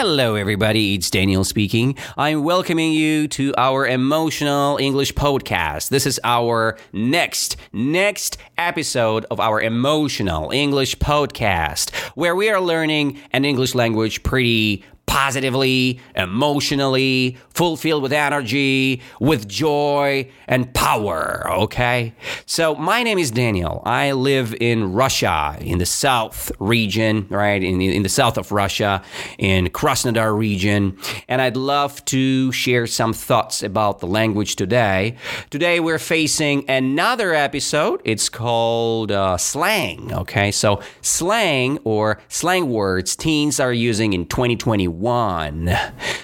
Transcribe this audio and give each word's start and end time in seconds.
Hello, 0.00 0.36
everybody. 0.36 0.94
It's 0.94 1.10
Daniel 1.10 1.42
speaking. 1.42 1.96
I'm 2.16 2.44
welcoming 2.44 2.92
you 2.92 3.26
to 3.26 3.52
our 3.58 3.84
emotional 3.84 4.76
English 4.80 5.12
podcast. 5.14 5.88
This 5.88 6.06
is 6.06 6.20
our 6.22 6.78
next, 6.92 7.56
next 7.72 8.38
episode 8.56 9.26
of 9.28 9.40
our 9.40 9.60
emotional 9.60 10.52
English 10.52 10.98
podcast, 10.98 11.92
where 12.14 12.36
we 12.36 12.48
are 12.48 12.60
learning 12.60 13.18
an 13.32 13.44
English 13.44 13.74
language 13.74 14.22
pretty 14.22 14.84
positively, 15.08 15.98
emotionally, 16.14 17.36
fulfilled 17.48 18.02
with 18.02 18.12
energy, 18.12 19.00
with 19.18 19.48
joy 19.48 20.30
and 20.46 20.72
power. 20.74 21.50
Okay? 21.50 22.12
So, 22.44 22.74
my 22.74 23.02
name 23.02 23.18
is 23.18 23.30
Daniel. 23.30 23.82
I 23.86 24.12
live 24.12 24.54
in 24.60 24.92
Russia, 24.92 25.56
in 25.60 25.78
the 25.78 25.86
south 25.86 26.52
region, 26.60 27.26
right? 27.30 27.64
In, 27.64 27.80
in 27.80 28.02
the 28.02 28.08
south 28.10 28.36
of 28.36 28.52
Russia, 28.52 29.02
in 29.38 29.68
Krasnodar 29.68 30.36
region. 30.36 30.96
And 31.26 31.40
I'd 31.40 31.56
love 31.56 32.04
to 32.06 32.52
share 32.52 32.86
some 32.86 33.14
thoughts 33.14 33.62
about 33.62 34.00
the 34.00 34.06
language 34.06 34.56
today. 34.56 35.16
Today, 35.48 35.80
we're 35.80 35.98
facing 35.98 36.68
another 36.68 37.32
episode. 37.32 38.02
It's 38.04 38.28
called 38.28 39.10
uh, 39.10 39.38
slang. 39.38 40.12
Okay? 40.12 40.52
So, 40.52 40.82
slang 41.00 41.78
or 41.84 42.20
slang 42.28 42.68
words 42.68 43.16
teens 43.16 43.58
are 43.58 43.72
using 43.72 44.12
in 44.12 44.26
2021 44.26 44.97
one. 44.98 45.70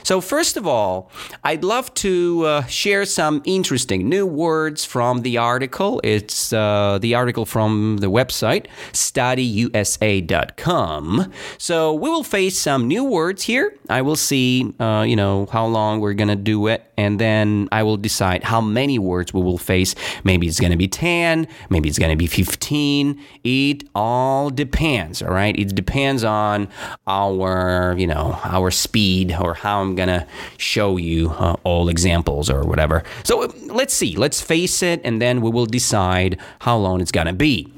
So, 0.02 0.20
first 0.20 0.56
of 0.56 0.66
all, 0.66 1.10
I'd 1.42 1.64
love 1.64 1.94
to 1.94 2.44
uh, 2.44 2.64
share 2.66 3.06
some 3.06 3.40
interesting 3.46 4.06
new 4.08 4.26
words 4.26 4.84
from 4.84 5.22
the 5.22 5.38
article. 5.38 6.00
It's 6.04 6.52
uh, 6.52 6.98
the 7.00 7.14
article 7.14 7.46
from 7.46 7.98
the 8.00 8.08
website 8.08 8.66
studyusa.com. 8.92 11.32
So, 11.58 11.94
we 11.94 12.10
will 12.10 12.24
face 12.24 12.58
some 12.58 12.86
new 12.86 13.04
words 13.04 13.44
here. 13.44 13.74
I 13.88 14.02
will 14.02 14.16
see, 14.16 14.74
uh, 14.78 15.04
you 15.06 15.16
know, 15.16 15.46
how 15.46 15.66
long 15.66 16.00
we're 16.00 16.14
going 16.14 16.28
to 16.28 16.36
do 16.36 16.66
it, 16.66 16.84
and 16.96 17.18
then 17.18 17.68
I 17.72 17.82
will 17.82 17.96
decide 17.96 18.44
how 18.44 18.60
many 18.60 18.98
words 18.98 19.32
we 19.32 19.42
will 19.42 19.58
face. 19.58 19.94
Maybe 20.22 20.46
it's 20.46 20.60
going 20.60 20.72
to 20.72 20.76
be 20.76 20.88
10, 20.88 21.48
maybe 21.70 21.88
it's 21.88 21.98
going 21.98 22.10
to 22.10 22.16
be 22.16 22.26
15. 22.26 23.20
It 23.42 23.84
all 23.94 24.50
depends, 24.50 25.22
all 25.22 25.30
right? 25.30 25.58
It 25.58 25.74
depends 25.74 26.24
on 26.24 26.68
our, 27.06 27.94
you 27.98 28.06
know, 28.06 28.38
our 28.44 28.63
our 28.64 28.70
speed 28.70 29.34
or 29.40 29.54
how 29.54 29.80
I'm 29.80 29.94
going 29.94 30.08
to 30.08 30.26
show 30.56 30.96
you 30.96 31.30
uh, 31.30 31.56
all 31.64 31.88
examples 31.88 32.50
or 32.50 32.64
whatever. 32.64 33.04
So 33.22 33.52
let's 33.66 33.94
see, 33.94 34.16
let's 34.16 34.40
face 34.40 34.82
it, 34.82 35.00
and 35.04 35.20
then 35.22 35.40
we 35.40 35.50
will 35.50 35.66
decide 35.66 36.38
how 36.60 36.76
long 36.76 37.00
it's 37.00 37.12
going 37.12 37.26
to 37.26 37.32
be. 37.32 37.72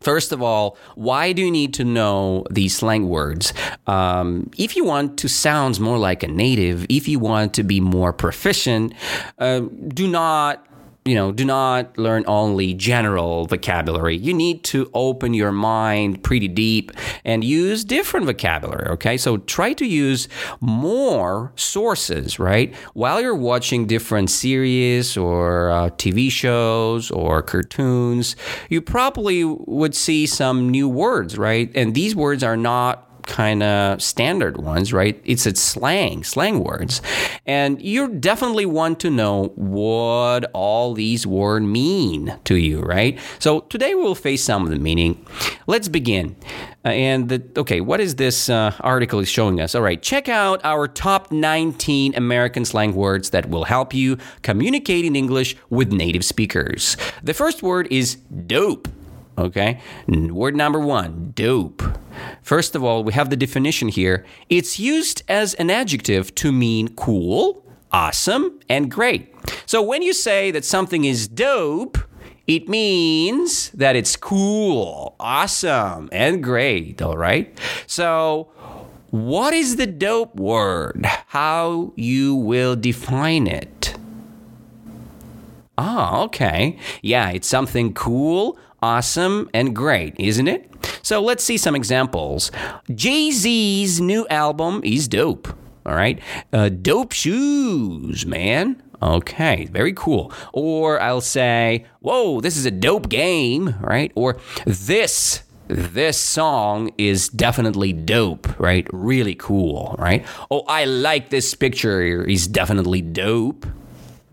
First 0.00 0.32
of 0.32 0.40
all, 0.40 0.78
why 0.94 1.32
do 1.32 1.42
you 1.42 1.50
need 1.50 1.74
to 1.74 1.84
know 1.84 2.44
these 2.50 2.74
slang 2.74 3.08
words? 3.08 3.52
Um, 3.86 4.50
if 4.56 4.74
you 4.74 4.82
want 4.82 5.18
to 5.18 5.28
sound 5.28 5.78
more 5.78 5.98
like 5.98 6.22
a 6.22 6.28
native, 6.28 6.86
if 6.88 7.06
you 7.06 7.18
want 7.18 7.52
to 7.54 7.62
be 7.62 7.80
more 7.80 8.12
proficient, 8.14 8.94
uh, 9.38 9.60
do 9.88 10.08
not 10.08 10.66
you 11.06 11.14
know, 11.14 11.32
do 11.32 11.46
not 11.46 11.96
learn 11.96 12.24
only 12.26 12.74
general 12.74 13.46
vocabulary. 13.46 14.16
You 14.16 14.34
need 14.34 14.64
to 14.64 14.90
open 14.92 15.32
your 15.32 15.50
mind 15.50 16.22
pretty 16.22 16.46
deep 16.46 16.92
and 17.24 17.42
use 17.42 17.84
different 17.84 18.26
vocabulary, 18.26 18.86
okay? 18.90 19.16
So 19.16 19.38
try 19.38 19.72
to 19.74 19.86
use 19.86 20.28
more 20.60 21.52
sources, 21.56 22.38
right? 22.38 22.74
While 22.92 23.20
you're 23.22 23.34
watching 23.34 23.86
different 23.86 24.28
series 24.28 25.16
or 25.16 25.70
uh, 25.70 25.90
TV 25.90 26.30
shows 26.30 27.10
or 27.10 27.42
cartoons, 27.42 28.36
you 28.68 28.82
probably 28.82 29.42
would 29.44 29.94
see 29.94 30.26
some 30.26 30.68
new 30.68 30.88
words, 30.88 31.38
right? 31.38 31.70
And 31.74 31.94
these 31.94 32.14
words 32.14 32.44
are 32.44 32.58
not 32.58 33.09
kind 33.30 33.62
of 33.62 34.02
standard 34.02 34.58
ones, 34.58 34.92
right? 34.92 35.20
It's 35.24 35.46
a 35.46 35.54
slang, 35.54 36.24
slang 36.24 36.62
words. 36.62 37.00
And 37.46 37.80
you 37.80 38.08
definitely 38.08 38.66
want 38.66 39.00
to 39.00 39.10
know 39.10 39.52
what 39.54 40.50
all 40.52 40.94
these 40.94 41.26
words 41.26 41.64
mean 41.64 42.36
to 42.44 42.56
you, 42.56 42.80
right? 42.80 43.18
So 43.38 43.60
today 43.60 43.94
we'll 43.94 44.14
face 44.14 44.42
some 44.42 44.64
of 44.64 44.70
the 44.70 44.78
meaning. 44.78 45.24
Let's 45.66 45.88
begin. 45.88 46.36
Uh, 46.84 46.88
and 46.88 47.28
the, 47.28 47.42
okay, 47.56 47.80
what 47.80 48.00
is 48.00 48.16
this 48.16 48.48
uh, 48.48 48.74
article 48.80 49.20
is 49.20 49.28
showing 49.28 49.60
us? 49.60 49.74
All 49.74 49.82
right, 49.82 50.00
check 50.00 50.28
out 50.28 50.60
our 50.64 50.88
top 50.88 51.30
19 51.30 52.14
American 52.16 52.64
slang 52.64 52.94
words 52.94 53.30
that 53.30 53.48
will 53.48 53.64
help 53.64 53.94
you 53.94 54.18
communicate 54.42 55.04
in 55.04 55.14
English 55.14 55.56
with 55.68 55.92
native 55.92 56.24
speakers. 56.24 56.96
The 57.22 57.34
first 57.34 57.62
word 57.62 57.86
is 57.90 58.16
dope. 58.46 58.88
Okay. 59.40 59.80
Word 60.06 60.54
number 60.54 60.78
one, 60.78 61.32
dope. 61.34 61.82
First 62.42 62.74
of 62.74 62.84
all, 62.84 63.02
we 63.02 63.14
have 63.14 63.30
the 63.30 63.36
definition 63.36 63.88
here. 63.88 64.26
It's 64.50 64.78
used 64.78 65.22
as 65.28 65.54
an 65.54 65.70
adjective 65.70 66.34
to 66.36 66.52
mean 66.52 66.94
cool, 66.94 67.64
awesome, 67.90 68.60
and 68.68 68.90
great. 68.90 69.34
So 69.64 69.80
when 69.80 70.02
you 70.02 70.12
say 70.12 70.50
that 70.50 70.64
something 70.66 71.06
is 71.06 71.26
dope, 71.26 71.96
it 72.46 72.68
means 72.68 73.70
that 73.70 73.96
it's 73.96 74.14
cool, 74.16 75.14
awesome, 75.18 76.08
and 76.12 76.42
great, 76.42 77.00
all 77.00 77.16
right? 77.16 77.56
So, 77.86 78.48
what 79.10 79.54
is 79.54 79.76
the 79.76 79.86
dope 79.86 80.34
word? 80.34 81.06
How 81.28 81.92
you 81.96 82.34
will 82.34 82.76
define 82.76 83.46
it? 83.46 83.94
Ah, 85.78 86.22
okay. 86.24 86.76
Yeah, 87.00 87.30
it's 87.30 87.48
something 87.48 87.94
cool, 87.94 88.58
awesome, 88.82 89.50
and 89.52 89.74
great, 89.74 90.14
isn't 90.18 90.48
it? 90.48 90.66
So 91.02 91.20
let's 91.20 91.44
see 91.44 91.56
some 91.56 91.74
examples. 91.74 92.50
Jay 92.94 93.30
Z's 93.30 94.00
new 94.00 94.26
album 94.28 94.80
is 94.84 95.08
dope. 95.08 95.48
All 95.86 95.94
right. 95.94 96.20
Uh, 96.52 96.68
dope 96.68 97.12
shoes, 97.12 98.26
man. 98.26 98.82
Okay, 99.02 99.64
very 99.66 99.94
cool. 99.94 100.30
Or 100.52 101.00
I'll 101.00 101.22
say, 101.22 101.86
whoa, 102.00 102.40
this 102.40 102.56
is 102.56 102.66
a 102.66 102.70
dope 102.70 103.08
game, 103.08 103.76
right? 103.80 104.12
Or 104.14 104.38
this 104.66 105.42
this 105.68 106.18
song 106.18 106.90
is 106.98 107.28
definitely 107.28 107.92
dope, 107.92 108.58
right? 108.58 108.88
Really 108.92 109.36
cool, 109.36 109.94
right? 109.98 110.26
Oh, 110.50 110.64
I 110.66 110.84
like 110.84 111.30
this 111.30 111.54
picture. 111.54 112.26
He's 112.26 112.48
definitely 112.48 113.02
dope. 113.02 113.64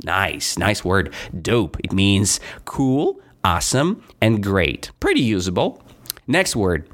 Nice, 0.04 0.58
nice 0.58 0.84
word. 0.84 1.14
Dope. 1.40 1.78
It 1.84 1.94
means 1.94 2.40
cool, 2.66 3.22
awesome, 3.48 4.04
and 4.20 4.44
great. 4.44 4.92
Pretty 5.00 5.22
usable. 5.22 5.82
Next 6.28 6.56
word 6.56 6.90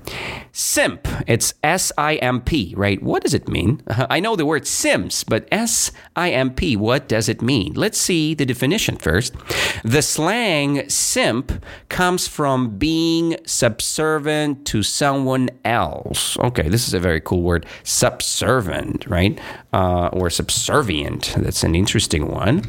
simp. 0.51 1.07
It's 1.25 1.55
S 1.63 1.91
I 1.97 2.15
M 2.17 2.41
P, 2.41 2.75
right? 2.77 3.01
What 3.01 3.23
does 3.23 3.33
it 3.33 3.47
mean? 3.47 3.81
I 3.87 4.19
know 4.19 4.35
the 4.35 4.45
word 4.45 4.67
Sims, 4.67 5.23
but 5.23 5.47
S 5.51 5.91
I 6.15 6.29
M 6.29 6.53
P, 6.53 6.75
what 6.75 7.09
does 7.09 7.27
it 7.27 7.41
mean? 7.41 7.73
Let's 7.73 7.97
see 7.97 8.35
the 8.35 8.45
definition 8.45 8.95
first. 8.97 9.33
The 9.83 10.03
slang 10.03 10.87
simp 10.87 11.65
comes 11.89 12.27
from 12.27 12.77
being 12.77 13.37
subservient 13.45 14.67
to 14.67 14.83
someone 14.83 15.49
else. 15.65 16.37
Okay, 16.37 16.69
this 16.69 16.87
is 16.87 16.93
a 16.93 16.99
very 16.99 17.19
cool 17.19 17.41
word. 17.41 17.65
Subservient, 17.83 19.07
right? 19.07 19.39
Uh, 19.73 20.09
or 20.09 20.29
subservient. 20.29 21.33
That's 21.37 21.63
an 21.63 21.73
interesting 21.73 22.27
one. 22.27 22.61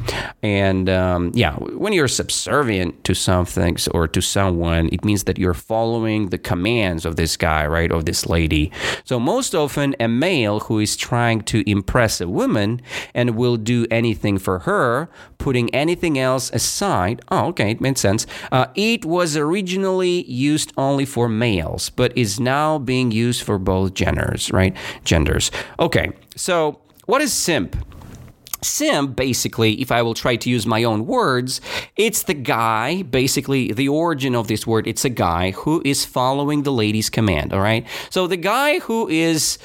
And 0.42 0.88
um, 0.88 1.32
yeah, 1.34 1.56
when 1.56 1.92
you're 1.92 2.08
subservient 2.08 3.04
to 3.04 3.14
something 3.14 3.76
or 3.90 4.08
to 4.08 4.22
someone, 4.22 4.88
it 4.90 5.04
means 5.04 5.24
that 5.24 5.38
you're 5.38 5.52
following 5.52 6.30
the 6.30 6.38
commands 6.54 7.04
of 7.04 7.16
this 7.16 7.36
guy, 7.36 7.66
right, 7.66 7.90
of 7.90 8.04
this 8.04 8.26
lady. 8.26 8.70
So 9.04 9.18
most 9.18 9.54
often, 9.54 9.96
a 9.98 10.08
male 10.08 10.60
who 10.60 10.78
is 10.78 10.96
trying 10.96 11.40
to 11.52 11.68
impress 11.68 12.20
a 12.20 12.28
woman 12.28 12.80
and 13.12 13.36
will 13.36 13.56
do 13.56 13.86
anything 13.90 14.38
for 14.38 14.60
her, 14.60 15.08
putting 15.38 15.66
anything 15.74 16.16
else 16.18 16.50
aside. 16.52 17.16
Oh, 17.30 17.46
okay, 17.50 17.72
it 17.72 17.80
makes 17.80 18.00
sense. 18.00 18.26
Uh, 18.52 18.66
it 18.76 19.04
was 19.04 19.36
originally 19.36 20.24
used 20.30 20.72
only 20.76 21.04
for 21.04 21.28
males, 21.28 21.90
but 21.90 22.16
is 22.16 22.38
now 22.38 22.78
being 22.78 23.10
used 23.10 23.42
for 23.42 23.58
both 23.58 23.94
genders, 23.94 24.52
right? 24.52 24.74
Genders. 25.04 25.50
Okay, 25.78 26.12
so 26.36 26.78
what 27.06 27.20
is 27.20 27.32
simp? 27.32 27.76
Sim, 28.64 29.12
basically, 29.12 29.80
if 29.80 29.92
I 29.92 30.02
will 30.02 30.14
try 30.14 30.36
to 30.36 30.50
use 30.50 30.66
my 30.66 30.84
own 30.84 31.06
words, 31.06 31.60
it's 31.96 32.24
the 32.24 32.34
guy, 32.34 33.02
basically, 33.02 33.72
the 33.72 33.88
origin 33.88 34.34
of 34.34 34.48
this 34.48 34.66
word, 34.66 34.86
it's 34.86 35.04
a 35.04 35.10
guy 35.10 35.50
who 35.52 35.82
is 35.84 36.04
following 36.04 36.62
the 36.62 36.72
lady's 36.72 37.10
command, 37.10 37.52
all 37.52 37.60
right? 37.60 37.86
So 38.10 38.26
the 38.26 38.36
guy 38.36 38.78
who 38.80 39.08
is, 39.08 39.58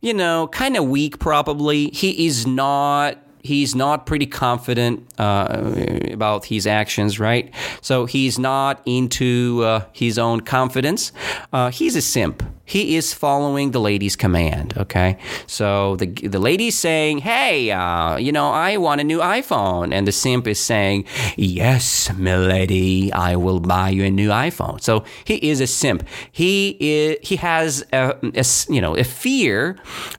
you 0.00 0.14
know, 0.14 0.48
kind 0.48 0.76
of 0.76 0.84
weak, 0.84 1.18
probably, 1.18 1.88
he 1.88 2.26
is 2.26 2.46
not 2.46 3.18
he's 3.44 3.74
not 3.74 4.06
pretty 4.06 4.26
confident 4.26 5.06
uh, 5.18 5.74
about 6.10 6.46
his 6.46 6.66
actions, 6.66 7.20
right? 7.20 7.54
So 7.82 8.06
he's 8.06 8.38
not 8.38 8.80
into 8.86 9.62
uh, 9.62 9.84
his 9.92 10.18
own 10.18 10.40
confidence. 10.40 11.12
Uh, 11.52 11.70
he's 11.70 11.94
a 11.94 12.02
simp. 12.02 12.42
He 12.66 12.96
is 12.96 13.12
following 13.12 13.72
the 13.72 13.80
lady's 13.80 14.16
command. 14.16 14.72
Okay, 14.78 15.18
so 15.46 15.96
the 15.96 16.06
the 16.06 16.38
lady's 16.38 16.78
saying, 16.78 17.18
"Hey, 17.18 17.70
uh, 17.70 18.16
you 18.16 18.32
know, 18.32 18.48
I 18.48 18.78
want 18.78 19.00
a 19.02 19.04
new 19.04 19.18
iPhone," 19.18 19.92
and 19.92 20.06
the 20.06 20.12
simp 20.12 20.46
is 20.46 20.58
saying, 20.58 21.04
"Yes, 21.36 22.10
milady, 22.16 23.12
I 23.12 23.36
will 23.36 23.60
buy 23.60 23.90
you 23.90 24.04
a 24.04 24.10
new 24.10 24.30
iPhone." 24.30 24.80
So 24.80 25.04
he 25.24 25.36
is 25.50 25.60
a 25.60 25.66
simp. 25.66 26.08
He 26.32 26.76
is, 26.80 27.18
he 27.22 27.36
has 27.36 27.84
a, 27.92 28.16
a 28.34 28.44
you 28.72 28.80
know 28.80 28.96
a 28.96 29.04
fear 29.04 29.76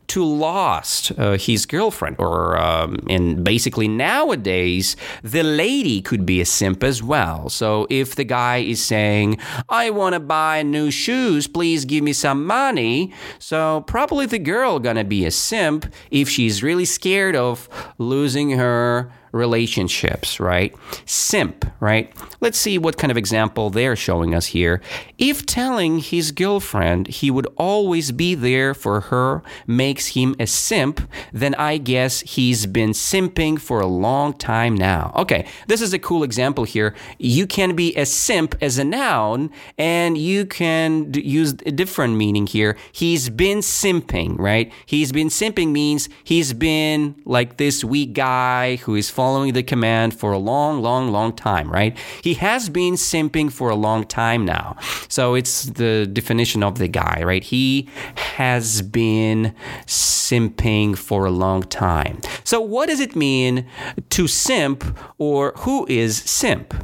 to 0.08 0.24
lost 0.24 1.12
uh, 1.18 1.38
his 1.38 1.66
girlfriend, 1.66 2.18
or 2.20 2.58
um, 2.58 3.00
and 3.10 3.44
basically 3.44 3.88
nowadays 3.88 4.96
the 5.24 5.44
lady 5.44 6.00
could 6.00 6.28
be 6.28 6.42
a 6.42 6.46
simp 6.46 6.84
as 6.84 7.02
well. 7.02 7.50
So 7.50 7.88
if 7.90 8.16
the 8.16 8.24
guy 8.24 8.58
is 8.58 8.84
saying, 8.84 9.40
"I 9.68 9.90
want 9.90 10.14
to 10.14 10.20
buy 10.20 10.62
new 10.62 10.92
shoes, 10.92 11.48
please 11.48 11.86
give 11.86 12.04
me 12.04 12.14
some." 12.14 12.35
Money. 12.36 13.14
So 13.40 13.82
probably 13.88 14.26
the 14.26 14.40
girl 14.40 14.80
gonna 14.80 15.04
be 15.04 15.26
a 15.26 15.32
simp 15.32 15.92
if 16.12 16.30
she's 16.30 16.62
really 16.62 16.86
scared 16.86 17.36
of 17.36 17.68
losing 17.98 18.52
her 18.52 19.12
relationships, 19.36 20.40
right? 20.40 20.74
Simp, 21.06 21.66
right? 21.80 22.12
Let's 22.40 22.58
see 22.58 22.78
what 22.78 22.98
kind 22.98 23.12
of 23.12 23.18
example 23.18 23.70
they're 23.70 23.96
showing 23.96 24.34
us 24.34 24.48
here. 24.48 24.82
If 25.18 25.46
telling 25.46 26.00
his 26.00 26.32
girlfriend 26.32 27.08
he 27.08 27.30
would 27.30 27.48
always 27.58 28.12
be 28.12 28.34
there 28.34 28.74
for 28.74 29.02
her 29.02 29.44
makes 29.68 30.08
him 30.08 30.36
a 30.40 30.48
simp, 30.48 31.02
then 31.34 31.54
I 31.56 31.78
guess 31.78 32.22
he's 32.22 32.66
been 32.66 32.92
simping 32.92 33.60
for 33.60 33.82
a 33.82 33.88
long 33.88 34.34
time 34.34 34.76
now. 34.76 35.12
Okay, 35.16 35.46
this 35.68 35.82
is 35.82 35.94
a 35.94 36.00
cool 36.00 36.24
example 36.24 36.64
here. 36.64 36.96
You 37.20 37.46
can 37.46 37.76
be 37.76 37.96
a 37.96 38.06
simp 38.06 38.56
as 38.62 38.78
a 38.78 38.84
noun, 38.84 39.52
and 39.78 40.18
you 40.18 40.46
can 40.46 41.14
use 41.14 41.54
a 41.66 41.72
different 41.72 42.16
meaning 42.16 42.48
here. 42.48 42.78
He's 42.92 43.30
been 43.30 43.60
simping, 43.60 44.40
right? 44.40 44.72
He's 44.86 45.12
been 45.12 45.28
simping 45.28 45.72
means 45.72 46.08
he's 46.24 46.54
been 46.54 47.16
like 47.26 47.58
this 47.58 47.84
weak 47.84 48.14
guy 48.14 48.78
who 48.78 48.96
is 48.96 49.10
following 49.26 49.54
the 49.54 49.64
command 49.64 50.14
for 50.14 50.34
a 50.34 50.38
long, 50.38 50.84
long, 50.84 51.12
long 51.12 51.34
time, 51.34 51.68
right? 51.68 51.98
He 52.22 52.36
has 52.36 52.70
been 52.70 52.94
simping 52.94 53.52
for 53.52 53.72
a 53.72 53.76
long 53.76 54.04
time 54.06 54.46
now. 54.46 54.78
So 55.08 55.34
it's 55.34 55.64
the 55.64 56.06
definition 56.06 56.62
of 56.62 56.78
the 56.78 56.88
guy, 56.88 57.24
right? 57.24 57.44
He 57.44 57.90
has 58.38 58.84
been 58.84 59.56
simping 59.88 60.96
for 60.96 61.26
a 61.26 61.32
long 61.32 61.64
time. 61.64 62.22
So 62.44 62.62
what 62.62 62.88
does 62.88 63.00
it 63.00 63.16
mean 63.16 63.66
to 64.12 64.28
simp 64.28 64.96
or 65.18 65.54
who 65.64 65.88
is 65.90 66.18
simp? 66.18 66.76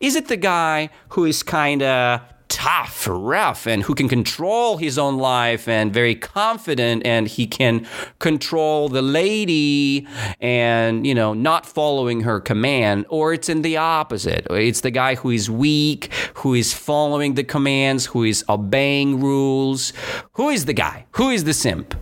Is 0.00 0.16
it 0.16 0.26
the 0.26 0.36
guy 0.36 0.90
who 1.10 1.26
is 1.26 1.44
kind 1.44 1.80
of 1.80 2.22
tough, 2.48 3.08
rough, 3.10 3.66
and 3.66 3.82
who 3.82 3.94
can 3.94 4.08
control 4.08 4.76
his 4.76 4.98
own 4.98 5.18
life 5.18 5.68
and 5.68 5.92
very 5.92 6.14
confident, 6.14 7.04
and 7.04 7.28
he 7.28 7.46
can 7.46 7.86
control 8.18 8.88
the 8.88 9.02
lady 9.02 10.06
and, 10.40 11.06
you 11.06 11.14
know, 11.14 11.34
not 11.34 11.66
following 11.66 12.20
her 12.22 12.40
command, 12.40 13.06
or 13.08 13.32
it's 13.32 13.48
in 13.48 13.62
the 13.62 13.76
opposite. 13.76 14.46
It's 14.50 14.80
the 14.80 14.90
guy 14.90 15.16
who 15.16 15.30
is 15.30 15.50
weak, 15.50 16.12
who 16.34 16.54
is 16.54 16.72
following 16.72 17.34
the 17.34 17.44
commands, 17.44 18.06
who 18.06 18.24
is 18.24 18.44
obeying 18.48 19.20
rules. 19.20 19.92
Who 20.34 20.48
is 20.50 20.64
the 20.66 20.72
guy? 20.72 21.06
Who 21.12 21.30
is 21.30 21.44
the 21.44 21.54
simp? 21.54 21.94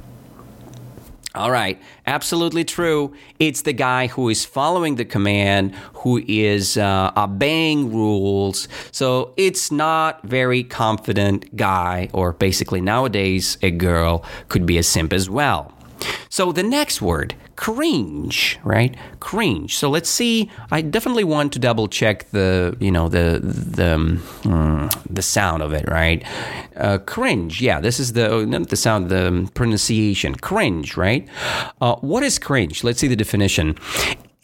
All 1.34 1.50
right, 1.50 1.82
absolutely 2.06 2.64
true. 2.64 3.12
It's 3.40 3.62
the 3.62 3.72
guy 3.72 4.06
who 4.06 4.28
is 4.28 4.44
following 4.44 4.94
the 4.94 5.04
command, 5.04 5.75
who 5.94 6.22
is 6.28 6.76
uh, 6.76 7.10
obeying 7.16 7.92
rules. 7.92 8.69
So 8.92 9.34
it's 9.36 9.72
not 9.72 10.22
very 10.22 10.62
confident 10.62 11.56
guy, 11.56 12.08
or 12.12 12.34
basically 12.34 12.81
nowadays 12.81 13.58
a 13.62 13.72
girl 13.72 14.25
could 14.48 14.64
be 14.64 14.78
a 14.78 14.84
simp 14.84 15.12
as 15.12 15.28
well. 15.28 15.72
So 16.28 16.52
the 16.52 16.62
next 16.62 17.02
word, 17.02 17.34
cringe, 17.56 18.58
right? 18.64 18.96
Cringe. 19.20 19.76
So 19.76 19.90
let's 19.90 20.10
see. 20.10 20.50
I 20.70 20.80
definitely 20.80 21.24
want 21.24 21.52
to 21.54 21.58
double 21.58 21.88
check 21.88 22.30
the, 22.30 22.76
you 22.80 22.90
know, 22.90 23.08
the 23.08 23.40
the 23.42 23.94
um, 23.94 24.90
the 25.08 25.22
sound 25.22 25.62
of 25.62 25.72
it, 25.72 25.88
right? 25.88 26.24
Uh, 26.76 26.98
cringe. 26.98 27.60
Yeah, 27.60 27.80
this 27.80 28.00
is 28.00 28.12
the 28.12 28.28
oh, 28.28 28.44
not 28.44 28.68
the 28.68 28.76
sound, 28.76 29.08
the 29.08 29.50
pronunciation. 29.54 30.34
Cringe, 30.34 30.96
right? 30.96 31.28
Uh, 31.80 31.96
what 31.96 32.22
is 32.22 32.38
cringe? 32.38 32.84
Let's 32.84 33.00
see 33.00 33.08
the 33.08 33.16
definition. 33.16 33.76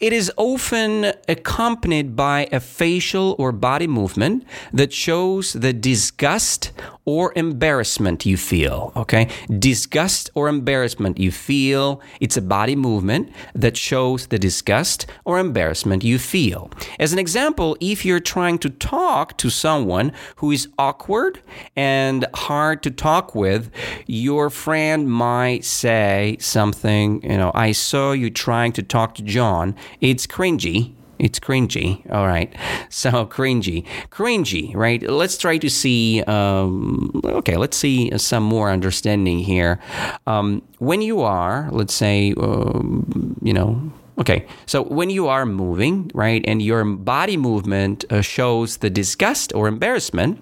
It 0.01 0.13
is 0.13 0.31
often 0.35 1.13
accompanied 1.29 2.15
by 2.15 2.47
a 2.51 2.59
facial 2.59 3.35
or 3.37 3.51
body 3.51 3.85
movement 3.85 4.47
that 4.73 4.91
shows 4.91 5.53
the 5.53 5.73
disgust 5.73 6.71
or 7.05 7.33
embarrassment 7.35 8.25
you 8.25 8.37
feel. 8.37 8.91
Okay? 8.95 9.27
Disgust 9.59 10.29
or 10.35 10.47
embarrassment 10.47 11.19
you 11.19 11.31
feel. 11.31 12.01
It's 12.19 12.37
a 12.37 12.41
body 12.41 12.75
movement 12.75 13.31
that 13.55 13.77
shows 13.77 14.27
the 14.27 14.39
disgust 14.39 15.07
or 15.25 15.39
embarrassment 15.39 16.03
you 16.03 16.19
feel. 16.19 16.71
As 16.99 17.13
an 17.13 17.19
example, 17.19 17.77
if 17.79 18.05
you're 18.05 18.19
trying 18.19 18.59
to 18.59 18.69
talk 18.69 19.37
to 19.37 19.49
someone 19.49 20.11
who 20.37 20.51
is 20.51 20.67
awkward 20.77 21.41
and 21.75 22.25
hard 22.33 22.83
to 22.83 22.91
talk 22.91 23.35
with, 23.35 23.71
your 24.07 24.49
friend 24.49 25.09
might 25.09 25.65
say 25.65 26.37
something, 26.39 27.21
you 27.23 27.37
know, 27.37 27.51
I 27.53 27.71
saw 27.71 28.11
you 28.11 28.29
trying 28.29 28.71
to 28.73 28.83
talk 28.83 29.15
to 29.15 29.23
John 29.23 29.75
it's 29.99 30.27
cringy. 30.27 30.93
It's 31.21 31.39
cringy. 31.39 32.09
All 32.11 32.25
right. 32.25 32.51
So 32.89 33.11
cringy. 33.27 33.85
Cringy, 34.09 34.75
right? 34.75 35.01
Let's 35.01 35.37
try 35.37 35.57
to 35.59 35.69
see. 35.69 36.23
Um, 36.23 37.21
okay, 37.23 37.57
let's 37.57 37.77
see 37.77 38.17
some 38.17 38.43
more 38.43 38.71
understanding 38.71 39.39
here. 39.39 39.79
Um, 40.25 40.63
when 40.79 41.01
you 41.03 41.21
are, 41.21 41.69
let's 41.71 41.93
say, 41.93 42.33
um, 42.37 43.37
you 43.41 43.53
know, 43.53 43.91
Okay, 44.17 44.45
so 44.67 44.83
when 44.83 45.09
you 45.09 45.29
are 45.29 45.47
moving, 45.47 46.11
right, 46.13 46.43
and 46.45 46.61
your 46.61 46.83
body 46.85 47.37
movement 47.37 48.05
uh, 48.11 48.21
shows 48.21 48.77
the 48.77 48.89
disgust 48.89 49.51
or 49.55 49.67
embarrassment, 49.67 50.37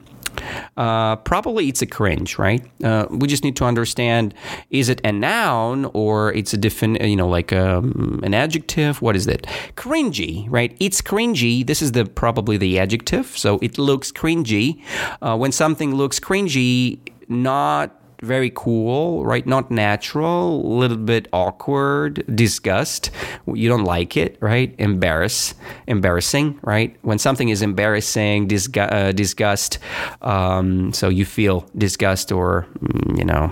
uh, 0.78 1.16
probably 1.18 1.68
it's 1.70 1.82
a 1.82 1.86
cringe, 1.86 2.38
right? 2.38 2.66
Uh, 2.84 3.08
we 3.10 3.28
just 3.28 3.44
need 3.44 3.56
to 3.58 3.66
understand: 3.66 4.34
is 4.70 4.90
it 4.90 5.02
a 5.04 5.12
noun 5.12 5.86
or 5.94 6.34
it's 6.34 6.54
a 6.54 6.58
different, 6.58 7.02
you 7.02 7.16
know, 7.16 7.28
like 7.28 7.54
um, 7.54 8.20
an 8.24 8.34
adjective? 8.34 9.02
What 9.02 9.16
is 9.16 9.28
it? 9.28 9.46
Cringy, 9.76 10.48
right? 10.50 10.76
It's 10.80 11.02
cringy. 11.02 11.66
This 11.66 11.82
is 11.82 11.92
the 11.92 12.06
probably 12.06 12.58
the 12.58 12.80
adjective. 12.80 13.38
So 13.38 13.60
it 13.62 13.78
looks 13.78 14.12
cringy. 14.12 14.82
Uh, 15.22 15.38
when 15.38 15.52
something 15.52 15.96
looks 15.96 16.20
cringy, 16.20 17.00
not 17.28 17.99
very 18.21 18.51
cool, 18.54 19.25
right? 19.25 19.45
Not 19.45 19.71
natural, 19.71 20.66
a 20.66 20.74
little 20.75 20.98
bit 20.98 21.27
awkward, 21.31 22.24
disgust. 22.36 23.12
You 23.48 23.69
don't 23.69 23.83
like 23.86 24.18
it, 24.18 24.38
right? 24.39 24.75
Embarrass, 24.77 25.56
embarrassing, 25.88 26.60
right? 26.62 26.95
When 27.01 27.18
something 27.18 27.50
is 27.50 27.62
embarrassing, 27.62 28.48
disgust, 28.48 28.94
uh, 28.94 29.12
disgust 29.12 29.80
um, 30.21 30.94
so 30.94 31.10
you 31.10 31.25
feel 31.25 31.66
disgust 31.77 32.31
or, 32.31 32.68
mm, 32.81 33.18
you 33.18 33.26
know, 33.26 33.52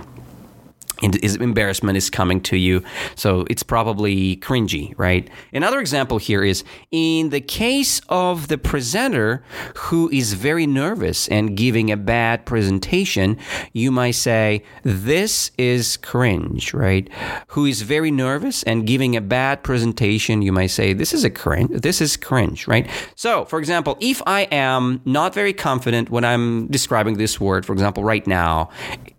embarrassment 1.02 1.96
is 1.96 2.10
coming 2.10 2.40
to 2.40 2.56
you. 2.56 2.82
So 3.14 3.44
it's 3.48 3.62
probably 3.62 4.36
cringy, 4.36 4.94
right? 4.96 5.28
Another 5.52 5.80
example 5.80 6.18
here 6.18 6.42
is 6.42 6.64
in 6.90 7.30
the 7.30 7.40
case 7.40 8.00
of 8.08 8.48
the 8.48 8.58
presenter 8.58 9.44
who 9.76 10.10
is 10.10 10.32
very 10.32 10.66
nervous 10.66 11.28
and 11.28 11.56
giving 11.56 11.90
a 11.90 11.96
bad 11.96 12.46
presentation, 12.46 13.38
you 13.72 13.92
might 13.92 14.12
say, 14.12 14.64
This 14.82 15.50
is 15.56 15.96
cringe, 15.98 16.74
right? 16.74 17.08
Who 17.48 17.64
is 17.64 17.82
very 17.82 18.10
nervous 18.10 18.62
and 18.64 18.86
giving 18.86 19.16
a 19.16 19.20
bad 19.20 19.62
presentation, 19.62 20.42
you 20.42 20.52
might 20.52 20.68
say, 20.68 20.92
This 20.92 21.14
is 21.14 21.24
a 21.24 21.30
cringe. 21.30 21.70
This 21.80 22.00
is 22.00 22.16
cringe, 22.16 22.66
right? 22.66 22.88
So, 23.14 23.44
for 23.44 23.58
example, 23.58 23.96
if 24.00 24.20
I 24.26 24.42
am 24.50 25.00
not 25.04 25.32
very 25.32 25.52
confident 25.52 26.10
when 26.10 26.24
I'm 26.24 26.66
describing 26.68 27.18
this 27.18 27.40
word, 27.40 27.64
for 27.64 27.72
example, 27.72 28.02
right 28.02 28.26
now, 28.26 28.70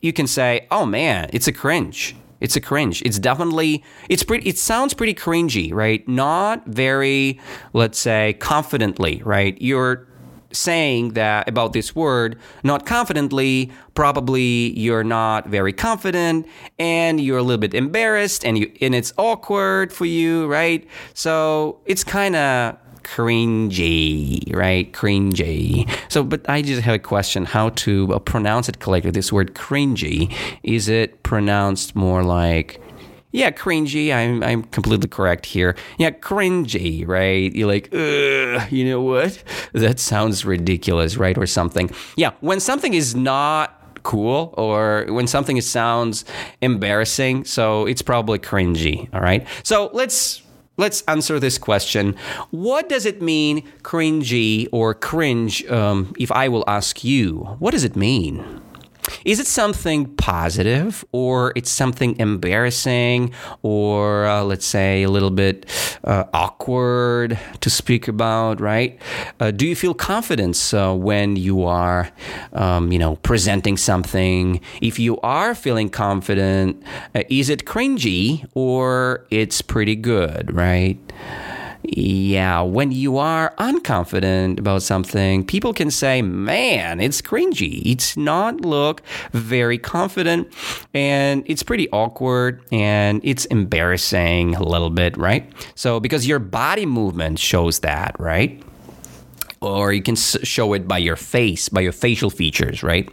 you 0.02 0.12
can 0.12 0.28
say, 0.28 0.68
Oh 0.72 0.86
man, 0.86 1.30
it's 1.32 1.48
a 1.48 1.54
cringe 1.54 1.69
cringe. 1.70 2.16
It's 2.40 2.56
a 2.56 2.62
cringe. 2.62 3.04
It's 3.04 3.20
definitely 3.20 3.84
it's 4.10 4.24
pretty 4.24 4.50
it 4.50 4.58
sounds 4.58 4.96
pretty 4.96 5.14
cringy, 5.14 5.72
right? 5.72 6.02
Not 6.08 6.66
very, 6.66 7.40
let's 7.74 8.00
say, 8.00 8.34
confidently, 8.40 9.22
right? 9.24 9.56
You're 9.62 10.08
saying 10.52 11.14
that 11.14 11.48
about 11.48 11.74
this 11.74 11.96
word 11.96 12.36
not 12.64 12.84
confidently 12.88 13.72
probably 13.94 14.76
you're 14.80 15.04
not 15.04 15.46
very 15.48 15.72
confident 15.72 16.48
and 16.80 17.22
you're 17.22 17.38
a 17.38 17.44
little 17.44 17.60
bit 17.60 17.76
embarrassed 17.76 18.44
and 18.44 18.58
you 18.58 18.72
and 18.82 18.96
it's 18.96 19.14
awkward 19.18 19.94
for 19.94 20.08
you 20.08 20.48
right 20.48 20.88
so 21.14 21.80
it's 21.86 22.04
kind 22.04 22.36
of 22.36 22.76
cringy, 23.16 24.54
right? 24.56 24.92
Cringy. 24.94 25.90
So, 26.10 26.24
but 26.24 26.42
I 26.50 26.62
just 26.62 26.82
have 26.82 26.96
a 26.96 27.00
question 27.00 27.46
how 27.46 27.70
to 27.84 28.20
pronounce 28.26 28.70
it 28.70 28.80
correctly. 28.80 29.12
This 29.12 29.32
word 29.32 29.56
cringy, 29.56 30.32
is 30.64 30.88
it 30.88 31.24
pronounced 31.24 31.96
more 31.96 32.24
like 32.24 32.80
Yeah, 33.32 33.52
cringy. 33.52 34.12
I'm 34.12 34.42
I'm 34.44 34.64
completely 34.64 35.08
correct 35.08 35.46
here. 35.46 35.76
Yeah, 36.00 36.12
cringy, 36.12 37.08
right? 37.08 37.54
You're 37.54 37.68
like, 37.68 37.94
you 38.72 38.86
know 38.86 39.02
what? 39.02 39.44
That 39.74 40.00
sounds 40.00 40.46
ridiculous, 40.46 41.16
right? 41.18 41.38
Or 41.38 41.46
something. 41.46 41.92
Yeah, 42.16 42.32
when 42.42 42.60
something 42.60 42.96
is 42.96 43.14
not 43.14 43.70
cool 44.02 44.54
or 44.58 45.06
when 45.10 45.28
something 45.28 45.62
sounds 45.62 46.26
embarrassing, 46.62 47.46
so 47.46 47.86
it's 47.86 48.02
probably 48.02 48.40
cringy. 48.40 49.08
All 49.14 49.22
right. 49.22 49.46
So 49.64 49.92
let's 49.94 50.42
let's 50.80 51.04
answer 51.08 51.40
this 51.40 51.58
question. 51.58 52.16
What 52.50 52.90
does 52.90 53.06
it 53.06 53.22
mean, 53.22 53.68
cringy 53.84 54.68
or 54.72 54.94
cringe? 54.94 55.66
Um, 55.68 56.16
if 56.18 56.32
I 56.32 56.48
will 56.48 56.64
ask 56.68 57.04
you, 57.04 57.58
what 57.60 57.72
does 57.72 57.84
it 57.84 57.96
mean? 57.96 58.62
Is 59.26 59.40
it 59.40 59.48
something 59.48 60.06
positive 60.16 61.06
or 61.12 61.54
it's 61.56 61.70
something 61.70 62.18
embarrassing 62.20 63.34
or 63.62 64.26
uh, 64.26 64.44
let's 64.44 64.66
say 64.66 65.04
a 65.04 65.10
little 65.10 65.32
bit 65.32 65.66
uh, 66.04 66.26
awkward 66.34 67.38
to 67.62 67.70
speak 67.70 68.08
about, 68.08 68.60
right? 68.60 69.00
Uh, 69.40 69.52
do 69.52 69.68
you 69.68 69.76
feel 69.76 69.94
confidence 69.94 70.74
uh, 70.74 70.94
when 70.94 71.36
you 71.36 71.64
are, 71.64 72.10
um, 72.54 72.92
you 72.92 73.00
know, 73.00 73.16
presenting 73.18 73.78
something? 73.78 74.62
If 74.82 75.00
you 75.00 75.20
are 75.22 75.56
feeling 75.56 75.90
confident, 75.90 76.82
uh, 77.16 77.24
is 77.30 77.50
it 77.50 77.66
cringy 77.66 78.46
or 78.54 79.26
it's 79.30 79.62
pretty 79.62 79.96
good, 79.96 80.54
right? 80.54 80.98
Yeah, 81.84 82.62
when 82.62 82.92
you 82.92 83.18
are 83.18 83.54
unconfident 83.58 84.60
about 84.60 84.84
something, 84.84 85.46
people 85.46 85.74
can 85.74 85.90
say, 85.90 86.22
man, 86.22 87.00
it's 87.00 87.22
cringy. 87.22 87.82
It's 87.86 88.18
not 88.18 88.62
look 88.62 89.02
very 89.32 89.78
confident 89.78 90.54
and 90.94 91.44
it's 91.46 91.64
pretty 91.64 91.90
awkward 91.92 92.62
and 92.72 93.22
it's 93.24 93.46
embarrassing 93.46 94.56
a 94.56 94.64
little 94.64 94.90
bit, 94.90 95.18
right? 95.18 95.52
So, 95.76 96.00
because 96.00 96.28
your 96.28 96.40
body 96.40 96.86
movement 96.86 97.40
shows 97.40 97.80
that, 97.80 98.16
right? 98.20 98.62
Or 99.62 99.92
you 99.92 100.02
can 100.02 100.16
show 100.16 100.74
it 100.74 100.88
by 100.88 100.98
your 100.98 101.16
face, 101.16 101.70
by 101.70 101.82
your 101.82 101.92
facial 101.92 102.30
features, 102.30 102.84
right? 102.84 103.12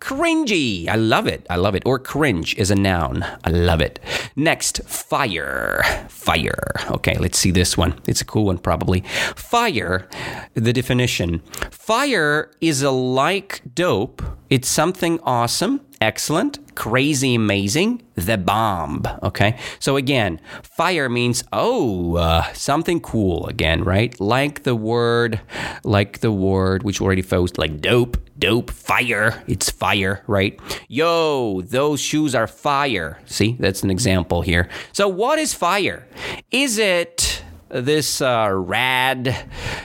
Cringy. 0.00 0.88
I 0.88 0.96
love 0.96 1.26
it. 1.26 1.46
I 1.48 1.56
love 1.56 1.74
it. 1.74 1.82
Or 1.86 1.98
cringe 1.98 2.54
is 2.56 2.70
a 2.70 2.74
noun. 2.74 3.24
I 3.44 3.50
love 3.50 3.80
it. 3.80 3.98
Next, 4.36 4.82
fire. 4.84 5.82
Fire. 6.08 6.72
Okay, 6.90 7.16
let's 7.18 7.38
see 7.38 7.50
this 7.50 7.76
one. 7.76 7.98
It's 8.06 8.20
a 8.20 8.24
cool 8.24 8.44
one, 8.46 8.58
probably. 8.58 9.00
Fire, 9.36 10.08
the 10.54 10.72
definition 10.72 11.42
fire 11.70 12.50
is 12.60 12.82
a 12.82 12.90
like 12.90 13.62
dope, 13.74 14.22
it's 14.48 14.68
something 14.68 15.18
awesome 15.24 15.80
excellent, 16.00 16.74
crazy 16.74 17.34
amazing, 17.34 18.02
the 18.14 18.38
bomb. 18.38 19.02
Okay. 19.22 19.58
So 19.78 19.96
again, 19.96 20.40
fire 20.62 21.08
means, 21.08 21.44
oh, 21.52 22.16
uh, 22.16 22.50
something 22.54 23.00
cool 23.00 23.46
again, 23.46 23.84
right? 23.84 24.18
Like 24.20 24.62
the 24.62 24.74
word, 24.74 25.40
like 25.84 26.20
the 26.20 26.32
word 26.32 26.82
which 26.82 27.00
already 27.00 27.22
posed 27.22 27.58
like 27.58 27.80
dope, 27.80 28.16
dope, 28.38 28.70
fire. 28.70 29.42
It's 29.46 29.68
fire, 29.70 30.24
right? 30.26 30.58
Yo, 30.88 31.60
those 31.62 32.00
shoes 32.00 32.34
are 32.34 32.46
fire. 32.46 33.20
See, 33.26 33.56
that's 33.60 33.82
an 33.82 33.90
example 33.90 34.40
here. 34.40 34.68
So 34.92 35.06
what 35.06 35.38
is 35.38 35.52
fire? 35.54 36.06
Is 36.50 36.78
it 36.78 37.29
this 37.70 38.20
uh, 38.20 38.48
rad, 38.52 39.36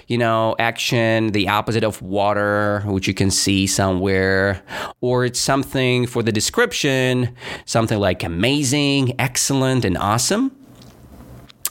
you 0.08 0.18
know, 0.18 0.56
action, 0.60 1.32
the 1.32 1.50
opposite 1.50 1.84
of 1.84 2.02
water, 2.02 2.82
which 2.86 3.08
you 3.08 3.14
can 3.14 3.32
see 3.32 3.68
somewhere, 3.68 4.62
or 5.02 5.26
it's 5.26 5.40
something 5.40 6.08
for 6.08 6.24
the 6.24 6.32
description, 6.32 7.36
something 7.66 8.00
like 8.00 8.24
amazing, 8.24 9.20
excellent, 9.20 9.86
and 9.86 9.98
awesome 9.98 10.52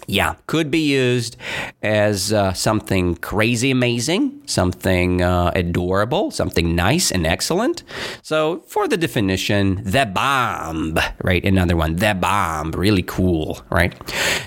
yeah, 0.07 0.35
could 0.47 0.71
be 0.71 0.79
used 0.79 1.37
as 1.83 2.33
uh, 2.33 2.53
something 2.53 3.17
crazy 3.17 3.71
amazing, 3.71 4.43
something 4.47 5.23
uh, 5.23 5.53
adorable, 5.55 6.31
something 6.31 6.75
nice 6.75 7.11
and 7.11 7.27
excellent. 7.27 7.83
So, 8.23 8.61
for 8.67 8.89
the 8.89 8.97
definition, 8.97 9.83
the 9.85 10.07
bomb, 10.07 10.99
right? 11.23 11.45
Another 11.45 11.77
one, 11.77 11.97
the 11.97 12.15
bomb, 12.15 12.73
really 12.73 13.03
cool, 13.03 13.61
right? 13.71 13.95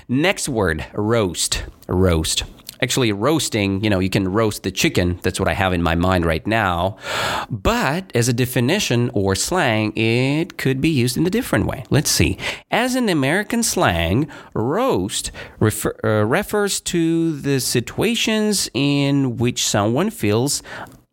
Next 0.08 0.48
word, 0.48 0.84
roast, 0.94 1.64
roast 1.86 2.44
actually 2.82 3.12
roasting, 3.12 3.82
you 3.82 3.90
know, 3.90 3.98
you 3.98 4.10
can 4.10 4.28
roast 4.28 4.62
the 4.62 4.70
chicken. 4.70 5.18
That's 5.22 5.38
what 5.38 5.48
I 5.48 5.54
have 5.54 5.72
in 5.72 5.82
my 5.82 5.94
mind 5.94 6.24
right 6.24 6.46
now. 6.46 6.96
But 7.50 8.10
as 8.14 8.28
a 8.28 8.32
definition 8.32 9.10
or 9.14 9.34
slang, 9.34 9.92
it 9.96 10.58
could 10.58 10.80
be 10.80 10.88
used 10.88 11.16
in 11.16 11.26
a 11.26 11.30
different 11.30 11.66
way. 11.66 11.84
Let's 11.90 12.10
see. 12.10 12.38
As 12.70 12.94
an 12.94 13.08
American 13.08 13.62
slang, 13.62 14.28
roast 14.54 15.30
refer, 15.58 15.94
uh, 16.04 16.24
refers 16.24 16.80
to 16.80 17.38
the 17.40 17.60
situations 17.60 18.70
in 18.74 19.36
which 19.36 19.66
someone 19.66 20.10
feels 20.10 20.62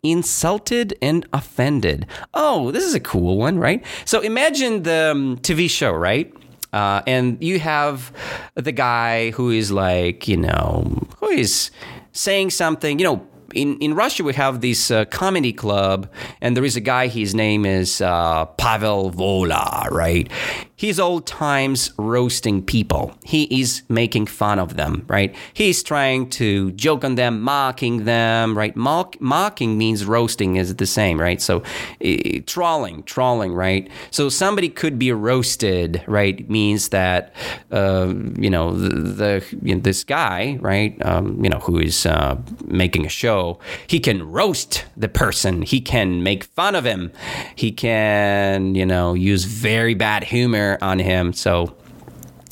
insulted 0.03 0.95
and 1.01 1.25
offended. 1.33 2.05
Oh, 2.33 2.71
this 2.71 2.83
is 2.83 2.93
a 2.93 2.99
cool 2.99 3.37
one, 3.37 3.57
right? 3.57 3.83
So 4.05 4.21
imagine 4.21 4.83
the 4.83 5.11
um, 5.11 5.37
TV 5.37 5.69
show, 5.69 5.91
right? 5.91 6.33
Uh, 6.75 7.01
and 7.07 7.41
you 7.41 7.57
have 7.57 8.11
the 8.55 8.73
guy 8.73 9.31
who 9.31 9.49
is 9.49 9.71
like, 9.71 10.27
you 10.27 10.35
know, 10.35 10.83
who 11.21 11.29
is 11.29 11.71
saying 12.11 12.49
something, 12.49 12.99
you 12.99 13.05
know, 13.05 13.25
in, 13.53 13.79
in 13.79 13.93
Russia, 13.93 14.25
we 14.25 14.33
have 14.33 14.59
this 14.59 14.91
uh, 14.91 15.05
comedy 15.05 15.53
club, 15.53 16.11
and 16.41 16.57
there 16.57 16.65
is 16.65 16.75
a 16.75 16.81
guy, 16.81 17.07
his 17.07 17.33
name 17.33 17.65
is 17.65 18.01
uh, 18.01 18.43
Pavel 18.57 19.11
Volya, 19.11 19.89
right? 19.89 20.29
He's 20.77 20.99
all 20.99 21.21
times 21.21 21.91
roasting 21.97 22.61
people. 22.61 23.15
He 23.23 23.43
is 23.61 23.83
making 23.87 24.25
fun 24.27 24.59
of 24.59 24.75
them, 24.75 25.05
right? 25.07 25.33
He's 25.53 25.81
trying 25.81 26.29
to 26.31 26.71
joke 26.71 27.05
on 27.05 27.15
them, 27.15 27.41
mocking 27.41 28.03
them, 28.03 28.57
right? 28.57 28.75
Mock, 28.75 29.19
mocking 29.21 29.77
means 29.77 30.03
roasting 30.03 30.57
is 30.57 30.75
the 30.75 30.85
same, 30.85 31.19
right? 31.19 31.41
So 31.41 31.63
uh, 32.03 32.41
trolling, 32.45 33.03
trolling, 33.03 33.53
right? 33.53 33.89
So 34.11 34.27
somebody 34.27 34.67
could 34.67 34.99
be 34.99 35.13
roasted, 35.13 36.03
right? 36.07 36.49
Means 36.49 36.89
that 36.89 37.33
uh, 37.71 38.13
you 38.37 38.49
know 38.49 38.73
the, 38.73 38.89
the 38.89 39.57
you 39.61 39.75
know, 39.75 39.81
this 39.81 40.03
guy, 40.03 40.57
right? 40.59 40.93
Um, 41.05 41.41
you 41.41 41.49
know 41.49 41.59
who 41.59 41.79
is 41.79 42.05
uh, 42.05 42.37
making 42.65 43.05
a 43.05 43.09
show. 43.09 43.59
He 43.87 44.01
can 44.01 44.29
roast 44.29 44.83
the 44.97 45.07
person. 45.07 45.61
He 45.61 45.79
can 45.79 46.21
make 46.21 46.43
fun 46.43 46.75
of 46.75 46.83
him. 46.83 47.13
He 47.55 47.71
can 47.71 48.75
you 48.75 48.85
know 48.85 49.13
use 49.13 49.45
very 49.45 49.93
bad 49.93 50.25
humor 50.25 50.64
on 50.81 50.99
him. 50.99 51.33
So 51.33 51.75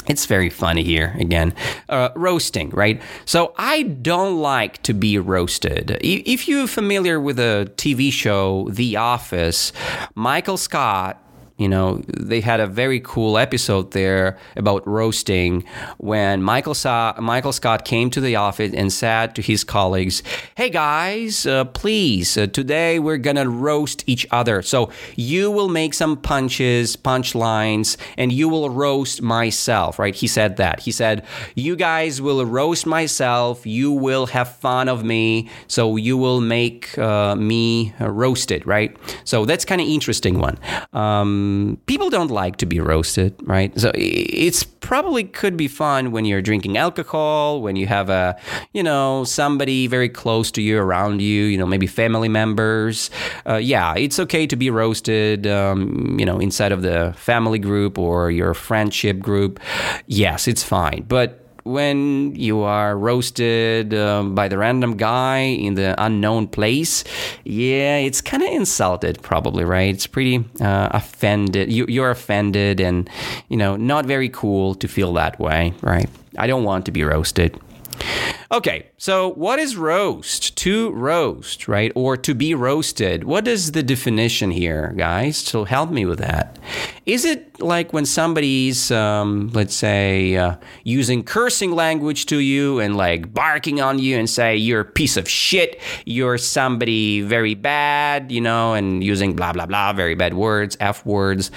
it's 0.07 0.25
very 0.25 0.49
funny 0.49 0.83
here 0.83 1.15
again. 1.17 1.53
Uh, 1.87 2.09
roasting, 2.15 2.69
right? 2.71 3.01
So 3.25 3.53
I 3.57 3.83
don't 3.83 4.39
like 4.39 4.83
to 4.83 4.93
be 4.93 5.17
roasted. 5.17 5.97
If 6.01 6.47
you're 6.47 6.67
familiar 6.67 7.19
with 7.19 7.37
the 7.37 7.71
TV 7.77 8.11
show 8.11 8.67
The 8.69 8.97
Office, 8.97 9.71
Michael 10.15 10.57
Scott 10.57 11.22
you 11.57 11.69
know, 11.69 12.01
they 12.07 12.41
had 12.41 12.59
a 12.59 12.65
very 12.65 12.99
cool 12.99 13.37
episode 13.37 13.91
there 13.91 14.37
about 14.57 14.87
roasting 14.87 15.63
when 15.99 16.41
Michael 16.41 16.73
saw 16.73 17.13
Michael 17.19 17.53
Scott 17.53 17.85
came 17.85 18.09
to 18.09 18.19
the 18.19 18.35
office 18.35 18.73
and 18.73 18.91
said 18.91 19.35
to 19.35 19.41
his 19.41 19.63
colleagues, 19.63 20.23
"Hey 20.55 20.71
guys, 20.71 21.45
uh, 21.45 21.65
please, 21.65 22.37
uh, 22.37 22.47
today 22.47 22.97
we're 22.97 23.19
gonna 23.19 23.47
roast 23.47 24.03
each 24.07 24.25
other. 24.31 24.63
So 24.63 24.89
you 25.15 25.51
will 25.51 25.69
make 25.69 25.93
some 25.93 26.17
punches, 26.17 26.95
punchlines, 26.95 27.97
and 28.17 28.31
you 28.31 28.49
will 28.49 28.71
roast 28.71 29.21
myself." 29.21 29.99
Right? 29.99 30.15
He 30.15 30.27
said 30.27 30.57
that. 30.57 30.79
He 30.79 30.91
said, 30.91 31.23
"You 31.53 31.75
guys 31.75 32.19
will 32.19 32.43
roast 32.45 32.87
myself. 32.87 33.63
You 33.67 33.91
will 33.91 34.25
have 34.27 34.55
fun 34.57 34.89
of 34.89 35.03
me. 35.03 35.49
So 35.67 35.97
you 35.97 36.17
will 36.17 36.41
make 36.41 36.97
uh, 36.97 37.35
me 37.35 37.93
roasted." 37.99 38.65
Right? 38.65 38.97
So 39.23 39.45
that's 39.45 39.65
kind 39.65 39.81
of 39.81 39.87
interesting 39.87 40.39
one. 40.39 40.57
Um, 40.93 41.42
people 41.85 42.09
don't 42.09 42.31
like 42.31 42.57
to 42.57 42.65
be 42.65 42.79
roasted, 42.79 43.35
right? 43.43 43.77
So 43.79 43.91
it's 43.95 44.63
probably 44.63 45.23
could 45.23 45.55
be 45.57 45.67
fun 45.67 46.11
when 46.11 46.25
you're 46.25 46.41
drinking 46.41 46.77
alcohol, 46.77 47.61
when 47.61 47.75
you 47.75 47.87
have 47.87 48.09
a, 48.09 48.35
you 48.73 48.83
know, 48.83 49.23
somebody 49.23 49.87
very 49.87 50.09
close 50.09 50.51
to 50.51 50.61
you 50.61 50.77
around 50.77 51.21
you, 51.21 51.43
you 51.45 51.57
know, 51.57 51.65
maybe 51.65 51.87
family 51.87 52.29
members. 52.29 53.09
Uh, 53.47 53.55
yeah, 53.55 53.95
it's 53.95 54.19
okay 54.19 54.45
to 54.47 54.55
be 54.55 54.69
roasted, 54.69 55.47
um, 55.47 56.17
you 56.19 56.25
know, 56.25 56.39
inside 56.39 56.71
of 56.71 56.81
the 56.81 57.13
family 57.17 57.59
group 57.59 57.97
or 57.97 58.31
your 58.31 58.53
friendship 58.53 59.19
group. 59.19 59.59
Yes, 60.07 60.47
it's 60.47 60.63
fine. 60.63 61.05
But 61.07 61.42
when 61.63 62.35
you 62.35 62.61
are 62.61 62.97
roasted 62.97 63.93
um, 63.93 64.35
by 64.35 64.47
the 64.47 64.57
random 64.57 64.97
guy 64.97 65.39
in 65.39 65.75
the 65.75 65.95
unknown 66.03 66.47
place, 66.47 67.03
yeah, 67.43 67.97
it's 67.97 68.21
kind 68.21 68.43
of 68.43 68.49
insulted, 68.49 69.21
probably, 69.21 69.63
right? 69.63 69.93
It's 69.93 70.07
pretty 70.07 70.43
uh, 70.61 70.89
offended. 70.91 71.71
You, 71.71 71.85
you're 71.87 72.11
offended, 72.11 72.79
and 72.79 73.09
you 73.49 73.57
know, 73.57 73.75
not 73.75 74.05
very 74.05 74.29
cool 74.29 74.75
to 74.75 74.87
feel 74.87 75.13
that 75.13 75.39
way, 75.39 75.73
right? 75.81 76.09
I 76.37 76.47
don't 76.47 76.63
want 76.63 76.85
to 76.85 76.91
be 76.91 77.03
roasted. 77.03 77.59
Okay, 78.53 78.91
so 78.97 79.33
what 79.33 79.57
is 79.57 79.75
roast? 79.75 80.55
To 80.57 80.91
roast, 80.91 81.67
right? 81.67 81.91
Or 81.95 82.15
to 82.17 82.35
be 82.35 82.53
roasted. 82.53 83.23
What 83.23 83.47
is 83.47 83.71
the 83.71 83.81
definition 83.81 84.51
here, 84.51 84.93
guys? 84.95 85.37
So 85.37 85.63
help 85.63 85.89
me 85.89 86.05
with 86.05 86.19
that. 86.19 86.59
Is 87.07 87.25
it 87.25 87.59
like 87.59 87.93
when 87.93 88.05
somebody's, 88.05 88.91
um, 88.91 89.49
let's 89.53 89.73
say, 89.73 90.35
uh, 90.35 90.57
using 90.83 91.23
cursing 91.23 91.71
language 91.71 92.27
to 92.27 92.37
you 92.37 92.79
and 92.79 92.95
like 92.95 93.33
barking 93.33 93.81
on 93.81 93.97
you 93.97 94.17
and 94.19 94.29
say, 94.29 94.55
you're 94.55 94.81
a 94.81 94.85
piece 94.85 95.17
of 95.17 95.27
shit, 95.27 95.81
you're 96.05 96.37
somebody 96.37 97.21
very 97.21 97.55
bad, 97.55 98.31
you 98.31 98.39
know, 98.39 98.75
and 98.75 99.03
using 99.03 99.35
blah, 99.35 99.51
blah, 99.51 99.65
blah, 99.65 99.93
very 99.93 100.13
bad 100.13 100.35
words, 100.35 100.77
F 100.79 101.03
words? 101.07 101.49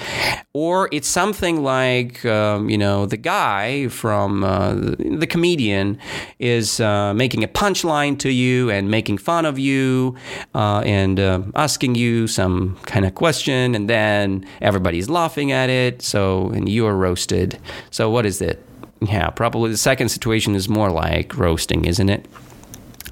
Or 0.53 0.89
it's 0.91 1.07
something 1.07 1.61
like, 1.61 2.25
um, 2.25 2.71
you 2.71 2.77
know, 2.77 3.05
the 3.05 3.17
guy 3.17 3.87
from 3.87 4.43
uh, 4.43 4.73
the 4.73 5.27
comedian 5.29 5.99
is 6.39 6.81
making 7.13 7.43
a 7.43 7.47
punchline 7.47 8.17
to 8.19 8.29
you 8.29 8.69
and 8.69 8.89
making 8.89 9.17
fun 9.17 9.45
of 9.45 9.57
you 9.59 10.15
uh, 10.55 10.79
and 10.85 11.19
uh, 11.19 11.41
asking 11.55 11.95
you 11.95 12.27
some 12.27 12.77
kind 12.85 13.05
of 13.05 13.15
question, 13.15 13.75
and 13.75 13.89
then 13.89 14.45
everybody's 14.61 15.09
laughing 15.09 15.51
at 15.51 15.69
it. 15.69 16.01
So, 16.01 16.49
and 16.49 16.67
you 16.69 16.85
are 16.87 16.95
roasted. 16.95 17.59
So, 17.91 18.09
what 18.09 18.25
is 18.25 18.41
it? 18.41 18.63
Yeah, 19.01 19.29
probably 19.29 19.71
the 19.71 19.77
second 19.77 20.09
situation 20.09 20.55
is 20.55 20.67
more 20.67 20.89
like 20.89 21.37
roasting, 21.37 21.85
isn't 21.85 22.09
it? 22.09 22.25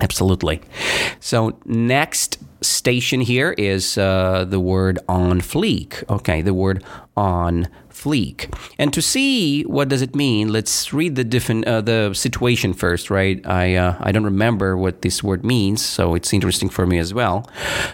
Absolutely. 0.02 0.62
So, 1.20 1.58
next 1.66 2.40
station 2.62 3.22
here 3.22 3.54
is 3.58 3.98
uh, 3.98 4.46
the 4.48 4.60
word 4.60 5.00
on 5.08 5.42
fleek. 5.42 6.04
Okay, 6.10 6.42
the 6.42 6.54
word 6.54 6.84
on 7.16 7.68
fleek. 8.06 8.54
And 8.78 8.94
to 8.94 9.02
see 9.02 9.64
what 9.64 9.90
does 9.90 10.02
it 10.02 10.16
mean, 10.16 10.52
let's 10.54 10.94
read 10.94 11.16
the 11.16 11.24
different 11.24 11.66
uh, 11.66 11.82
the 11.82 12.14
situation 12.14 12.74
first, 12.74 13.10
right? 13.10 13.42
I 13.48 13.76
uh, 13.76 13.98
I 14.00 14.12
don't 14.12 14.26
remember 14.26 14.78
what 14.78 15.02
this 15.02 15.24
word 15.24 15.44
means, 15.44 15.84
so 15.84 16.14
it's 16.16 16.32
interesting 16.34 16.70
for 16.70 16.86
me 16.86 17.00
as 17.00 17.14
well. 17.14 17.50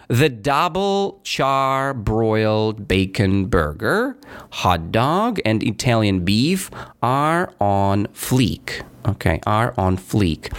The 0.10 0.30
double 0.30 1.22
char 1.24 1.94
broiled 1.94 2.88
bacon 2.88 3.46
burger, 3.46 4.18
hot 4.52 4.92
dog, 4.92 5.40
and 5.46 5.64
Italian 5.64 6.26
beef 6.26 6.70
are 7.02 7.54
on 7.60 8.08
fleek. 8.08 8.84
Okay, 9.08 9.40
are 9.48 9.74
on 9.78 9.98
fleek. 9.98 10.52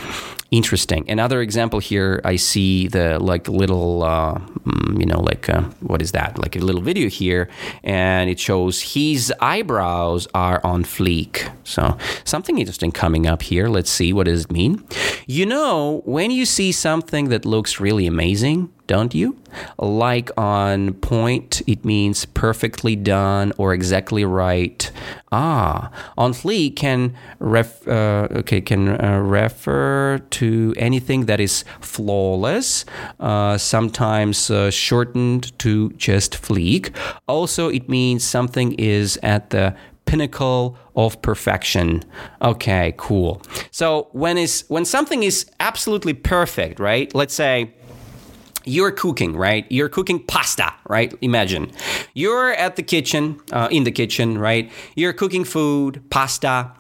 Interesting. 0.53 1.09
Another 1.09 1.41
example 1.41 1.79
here, 1.79 2.21
I 2.27 2.37
see 2.37 2.87
the 2.87 3.19
like 3.19 3.49
little, 3.49 4.03
uh, 4.03 4.35
mm, 4.35 5.01
you 5.01 5.07
know, 5.07 5.19
like 5.19 5.49
uh, 5.49 5.63
what 5.81 6.03
is 6.03 6.13
that? 6.13 6.39
Like 6.39 6.57
a 6.57 6.59
little 6.59 6.83
video 6.83 7.09
here, 7.09 7.49
and 7.83 8.29
it 8.29 8.39
shows 8.39 8.83
his 8.93 9.33
eyebrows 9.41 10.29
are 10.35 10.61
on 10.63 10.85
fleek. 10.85 11.51
So 11.65 11.97
something 12.25 12.59
interesting 12.59 12.93
coming 12.93 13.27
up 13.27 13.41
here. 13.41 13.69
Let's 13.69 13.91
see 13.91 14.13
what 14.13 14.27
does 14.27 14.45
it 14.45 14.53
mean. 14.53 14.85
You 15.27 15.47
know, 15.47 16.03
when 16.05 16.31
you 16.31 16.45
see 16.45 16.71
something 16.71 17.31
that 17.31 17.47
looks 17.47 17.81
really 17.81 18.07
amazing, 18.07 18.71
don't 18.87 19.15
you? 19.15 19.37
Like 19.79 20.31
on 20.37 20.95
point, 20.95 21.63
it 21.67 21.85
means 21.85 22.25
perfectly 22.25 22.97
done 22.97 23.53
or 23.59 23.73
exactly 23.73 24.25
right. 24.25 24.91
Ah, 25.31 25.91
on 26.19 26.33
fleek 26.33 26.77
can 26.77 27.15
ref, 27.39 27.87
uh, 27.89 28.29
okay 28.33 28.61
can 28.61 28.89
uh, 28.89 29.19
refer 29.19 30.19
to 30.31 30.75
anything 30.77 31.27
that 31.27 31.41
is 31.41 31.65
flawless, 31.81 32.85
uh, 33.21 33.57
sometimes 33.59 34.51
uh, 34.51 34.71
shortened 34.71 35.57
to 35.59 35.91
just 35.93 36.33
fleek. 36.35 36.95
Also, 37.27 37.69
it 37.69 37.89
means 37.89 38.25
something 38.25 38.73
is 38.75 39.19
at 39.23 39.51
the 39.51 39.75
pinnacle 40.05 40.77
of 40.97 41.21
perfection. 41.23 42.03
Okay, 42.43 42.95
cool. 42.97 43.41
So 43.71 44.09
when 44.13 44.37
is 44.37 44.65
when 44.69 44.85
something 44.85 45.23
is 45.23 45.47
absolutely 45.61 46.13
perfect, 46.13 46.79
right? 46.81 47.15
Let's 47.15 47.35
say 47.35 47.73
you're 48.65 48.91
cooking, 48.91 49.37
right? 49.37 49.67
You're 49.71 49.89
cooking 49.89 50.25
pasta, 50.25 50.73
right? 50.89 51.15
Imagine 51.21 51.71
you're 52.15 52.53
at 52.53 52.77
the 52.77 52.83
kitchen, 52.83 53.41
uh, 53.53 53.69
in 53.71 53.85
the 53.85 53.91
kitchen, 53.91 54.39
right? 54.39 54.71
You're 54.95 55.13
cooking 55.13 55.45
food, 55.45 56.03
pasta, 56.11 56.73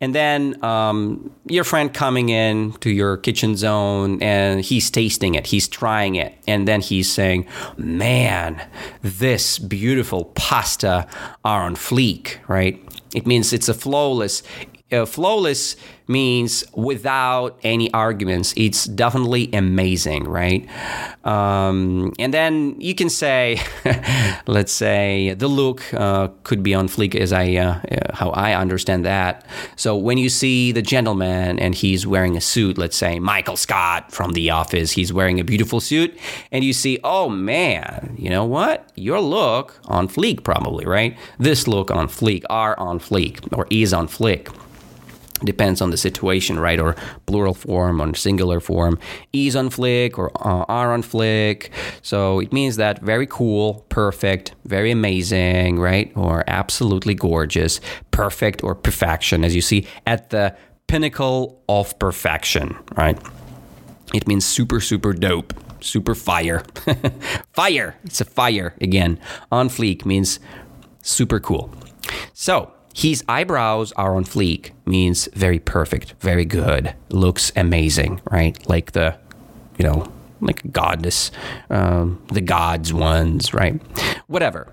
and 0.00 0.14
then 0.14 0.62
um, 0.64 1.30
your 1.46 1.64
friend 1.64 1.92
coming 1.92 2.28
in 2.28 2.72
to 2.80 2.90
your 2.90 3.16
kitchen 3.16 3.56
zone 3.56 4.22
and 4.22 4.60
he's 4.60 4.90
tasting 4.90 5.34
it, 5.34 5.46
he's 5.46 5.68
trying 5.68 6.14
it, 6.14 6.34
and 6.46 6.66
then 6.66 6.80
he's 6.80 7.12
saying, 7.12 7.46
"Man, 7.76 8.62
this 9.02 9.58
beautiful 9.58 10.26
pasta 10.34 11.06
are 11.44 11.62
on 11.62 11.76
fleek," 11.76 12.38
right? 12.48 12.82
It 13.14 13.26
means 13.26 13.52
it's 13.52 13.68
a 13.68 13.74
flawless. 13.74 14.42
Uh, 14.90 15.04
flawless 15.04 15.76
means 16.08 16.64
without 16.74 17.58
any 17.62 17.92
arguments. 17.92 18.54
It's 18.56 18.86
definitely 18.86 19.50
amazing, 19.52 20.24
right? 20.24 20.66
Um, 21.24 22.12
and 22.18 22.32
then 22.32 22.80
you 22.80 22.94
can 22.94 23.10
say, 23.10 23.60
let's 24.46 24.72
say 24.72 25.34
the 25.34 25.48
look 25.48 25.82
uh, 25.92 26.28
could 26.42 26.62
be 26.62 26.74
on 26.74 26.88
fleek, 26.88 27.14
as 27.14 27.32
I 27.32 27.54
uh, 27.56 27.80
uh, 27.90 28.14
how 28.14 28.30
I 28.30 28.54
understand 28.54 29.04
that. 29.04 29.46
So 29.76 29.96
when 29.96 30.18
you 30.18 30.30
see 30.30 30.72
the 30.72 30.82
gentleman 30.82 31.58
and 31.58 31.74
he's 31.74 32.06
wearing 32.06 32.36
a 32.36 32.40
suit, 32.40 32.78
let's 32.78 32.96
say 32.96 33.18
Michael 33.18 33.56
Scott 33.56 34.10
from 34.10 34.32
The 34.32 34.50
Office, 34.50 34.92
he's 34.92 35.12
wearing 35.12 35.38
a 35.38 35.44
beautiful 35.44 35.80
suit, 35.80 36.18
and 36.50 36.64
you 36.64 36.72
see, 36.72 36.98
oh 37.04 37.28
man, 37.28 38.14
you 38.18 38.30
know 38.30 38.44
what? 38.44 38.90
Your 38.94 39.20
look 39.20 39.78
on 39.84 40.08
fleek, 40.08 40.42
probably, 40.42 40.86
right? 40.86 41.16
This 41.38 41.68
look 41.68 41.90
on 41.90 42.08
fleek, 42.08 42.44
are 42.48 42.78
on 42.78 42.98
fleek, 42.98 43.46
or 43.52 43.66
is 43.70 43.92
on 43.92 44.08
fleek 44.08 44.48
depends 45.44 45.80
on 45.80 45.90
the 45.90 45.96
situation, 45.96 46.58
right? 46.58 46.80
Or 46.80 46.94
plural 47.26 47.54
form 47.54 48.00
or 48.00 48.14
singular 48.14 48.60
form, 48.60 48.98
is 49.32 49.56
on 49.56 49.70
fleek 49.70 50.18
or 50.18 50.30
uh, 50.46 50.64
are 50.68 50.92
on 50.92 51.02
fleek. 51.02 51.70
So 52.02 52.40
it 52.40 52.52
means 52.52 52.76
that 52.76 53.00
very 53.02 53.26
cool, 53.26 53.86
perfect, 53.88 54.54
very 54.64 54.90
amazing, 54.90 55.78
right? 55.78 56.12
Or 56.16 56.44
absolutely 56.46 57.14
gorgeous, 57.14 57.80
perfect 58.10 58.62
or 58.62 58.74
perfection, 58.74 59.44
as 59.44 59.54
you 59.54 59.62
see 59.62 59.86
at 60.06 60.30
the 60.30 60.56
pinnacle 60.86 61.62
of 61.68 61.98
perfection, 61.98 62.76
right? 62.96 63.18
It 64.14 64.26
means 64.26 64.44
super, 64.44 64.80
super 64.80 65.12
dope, 65.12 65.52
super 65.80 66.14
fire. 66.14 66.64
fire! 67.52 67.96
It's 68.04 68.20
a 68.20 68.24
fire 68.24 68.74
again. 68.80 69.20
On 69.52 69.68
fleek 69.68 70.04
means 70.04 70.40
super 71.02 71.40
cool. 71.40 71.70
So, 72.32 72.72
his 72.98 73.22
eyebrows 73.28 73.92
are 73.92 74.16
on 74.16 74.24
fleek 74.24 74.72
means 74.84 75.28
very 75.32 75.60
perfect, 75.60 76.14
very 76.18 76.44
good, 76.44 76.92
looks 77.10 77.52
amazing, 77.54 78.20
right? 78.28 78.58
Like 78.68 78.90
the, 78.90 79.16
you 79.78 79.84
know, 79.84 80.12
like 80.40 80.72
goddess, 80.72 81.30
um, 81.70 82.20
the 82.32 82.40
gods 82.40 82.92
ones, 82.92 83.54
right? 83.54 83.80
Whatever. 84.26 84.66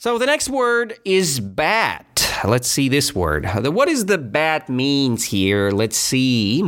So 0.00 0.16
the 0.16 0.26
next 0.26 0.48
word 0.48 0.96
is 1.04 1.40
bat. 1.40 2.32
Let's 2.44 2.68
see 2.68 2.88
this 2.88 3.16
word. 3.16 3.44
What 3.46 3.88
is 3.88 4.06
the 4.06 4.16
bat 4.16 4.68
means 4.68 5.24
here? 5.24 5.72
Let's 5.72 5.96
see. 5.96 6.62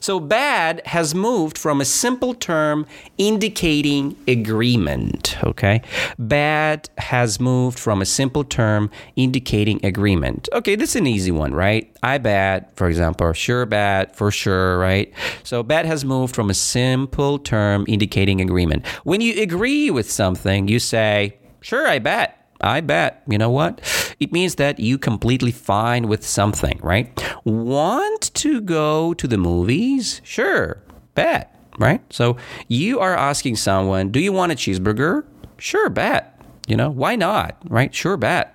So 0.00 0.20
bad 0.20 0.82
has 0.84 1.14
moved 1.14 1.56
from 1.56 1.80
a 1.80 1.86
simple 1.86 2.34
term 2.34 2.84
indicating 3.16 4.14
agreement, 4.28 5.42
okay? 5.42 5.80
Bad 6.18 6.90
has 6.98 7.40
moved 7.40 7.78
from 7.78 8.02
a 8.02 8.04
simple 8.04 8.44
term 8.44 8.90
indicating 9.16 9.82
agreement. 9.82 10.46
Okay, 10.52 10.74
this 10.76 10.90
is 10.90 10.96
an 10.96 11.06
easy 11.06 11.32
one, 11.32 11.54
right? 11.54 11.90
I 12.02 12.18
bet, 12.18 12.76
for 12.76 12.88
example, 12.88 13.32
sure 13.32 13.64
bet, 13.64 14.14
for 14.14 14.30
sure, 14.30 14.78
right? 14.78 15.10
So 15.44 15.62
bad 15.62 15.86
has 15.86 16.04
moved 16.04 16.34
from 16.34 16.50
a 16.50 16.54
simple 16.54 17.38
term 17.38 17.86
indicating 17.88 18.42
agreement. 18.42 18.86
When 19.04 19.22
you 19.22 19.40
agree 19.40 19.90
with 19.90 20.10
something, 20.10 20.68
you 20.68 20.78
say, 20.78 21.38
sure, 21.62 21.88
I 21.88 22.00
bet. 22.00 22.35
I 22.60 22.80
bet. 22.80 23.22
You 23.28 23.38
know 23.38 23.50
what? 23.50 23.80
It 24.20 24.32
means 24.32 24.56
that 24.56 24.80
you 24.80 24.98
completely 24.98 25.52
fine 25.52 26.08
with 26.08 26.26
something, 26.26 26.78
right? 26.82 27.08
Want 27.44 28.34
to 28.34 28.60
go 28.60 29.14
to 29.14 29.26
the 29.26 29.38
movies? 29.38 30.20
Sure. 30.24 30.82
Bet, 31.14 31.54
right? 31.78 32.00
So 32.10 32.36
you 32.68 33.00
are 33.00 33.16
asking 33.16 33.56
someone, 33.56 34.10
"Do 34.10 34.20
you 34.20 34.32
want 34.32 34.52
a 34.52 34.54
cheeseburger?" 34.54 35.24
Sure, 35.58 35.88
bet. 35.88 36.40
You 36.66 36.76
know, 36.76 36.90
why 36.90 37.16
not? 37.16 37.56
Right? 37.68 37.94
Sure, 37.94 38.16
bet. 38.16 38.52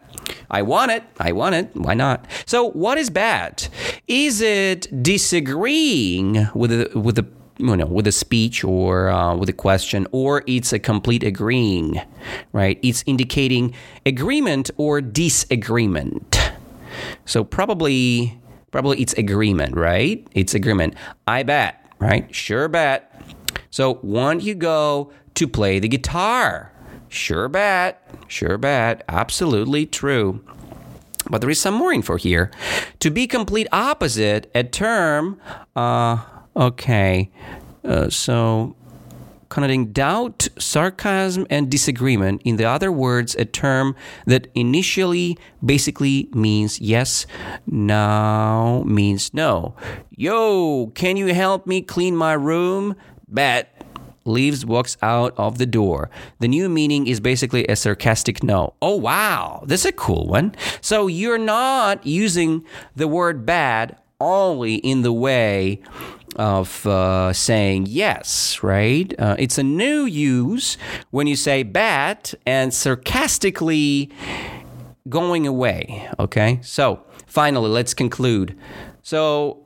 I 0.50 0.62
want 0.62 0.92
it. 0.92 1.04
I 1.20 1.32
want 1.32 1.56
it. 1.56 1.70
Why 1.74 1.94
not? 1.94 2.26
So, 2.46 2.70
what 2.72 2.98
is 2.98 3.10
bad? 3.10 3.68
Is 4.08 4.42
it 4.42 5.04
disagreeing 5.04 6.50
with 6.54 6.72
the, 6.72 7.00
with 7.00 7.16
the 7.16 7.26
you 7.62 7.78
know, 7.78 7.86
with 7.86 8.08
a 8.08 8.12
speech 8.12 8.63
or 8.63 9.10
uh, 9.10 9.36
with 9.36 9.50
a 9.50 9.54
question, 9.54 10.08
or 10.12 10.43
it's 10.47 10.74
a 10.74 10.80
complete 10.80 11.24
agreeing, 11.24 12.02
right? 12.52 12.80
It's 12.82 13.04
indicating 13.06 13.74
agreement 14.06 14.71
or 14.78 15.02
disagreement. 15.02 16.52
So 17.26 17.43
probably, 17.43 18.39
probably 18.71 19.02
it's 19.02 19.13
agreement, 19.13 19.76
right? 19.76 20.28
It's 20.34 20.54
agreement. 20.54 20.95
I 21.28 21.43
bet, 21.43 21.86
right? 22.00 22.34
Sure 22.36 22.67
bet. 22.67 23.08
So 23.69 24.00
want 24.02 24.43
you 24.43 24.56
go 24.56 25.13
to 25.36 25.47
play 25.47 25.80
the 25.80 25.88
guitar? 25.88 26.71
Sure 27.08 27.47
bet. 27.47 28.02
Sure 28.28 28.58
bet. 28.58 29.04
Absolutely 29.08 29.86
true. 29.86 30.43
But 31.30 31.41
there 31.41 31.50
is 31.50 31.60
some 31.60 31.76
more 31.76 31.93
info 31.93 32.15
here. 32.15 32.52
To 33.00 33.12
be 33.12 33.28
complete 33.28 33.67
opposite, 33.71 34.50
a 34.56 34.63
term 34.63 35.39
uh, 35.76 36.17
Okay. 36.56 37.30
Uh, 37.84 38.10
so 38.10 38.76
connoting 39.52 39.92
doubt, 39.92 40.48
sarcasm, 40.58 41.46
and 41.50 41.70
disagreement. 41.70 42.42
In 42.46 42.56
the 42.56 42.66
other 42.66 42.92
words, 42.92 43.36
a 43.36 43.46
term 43.46 43.96
that 44.26 44.48
initially 44.56 45.38
basically 45.64 46.30
means 46.34 46.80
yes, 46.80 47.28
now 47.68 48.84
means 48.86 49.34
no. 49.34 49.76
Yo, 50.10 50.88
can 50.96 51.18
you 51.18 51.34
help 51.34 51.68
me 51.68 51.82
clean 51.82 52.16
my 52.16 52.34
room? 52.34 52.96
Bet. 53.28 53.68
Leaves, 54.24 54.64
walks 54.64 54.98
out 55.02 55.34
of 55.36 55.58
the 55.58 55.66
door. 55.66 56.12
The 56.40 56.48
new 56.48 56.70
meaning 56.70 57.08
is 57.08 57.20
basically 57.20 57.66
a 57.66 57.76
sarcastic 57.76 58.44
no. 58.44 58.76
Oh, 58.80 58.96
wow, 58.96 59.64
this 59.66 59.82
is 59.82 59.88
a 59.88 59.92
cool 59.92 60.28
one. 60.28 60.54
So 60.80 61.08
you're 61.08 61.40
not 61.40 62.06
using 62.06 62.64
the 62.96 63.08
word 63.08 63.48
bad 63.48 63.98
only 64.20 64.76
in 64.76 65.02
the 65.02 65.12
way 65.12 65.82
of 66.36 66.86
uh, 66.86 67.34
saying 67.34 67.88
yes, 67.88 68.62
right? 68.63 69.13
Uh, 69.20 69.36
it's 69.38 69.58
a 69.58 69.63
new 69.63 70.06
use 70.06 70.78
when 71.12 71.28
you 71.28 71.36
say 71.36 71.63
bad 71.63 72.32
and 72.46 72.74
sarcastically 72.74 74.10
going 75.10 75.48
away, 75.48 76.10
okay? 76.20 76.60
So 76.62 77.04
finally, 77.28 77.70
let's 77.70 77.94
conclude. 77.94 78.58
So, 79.04 79.58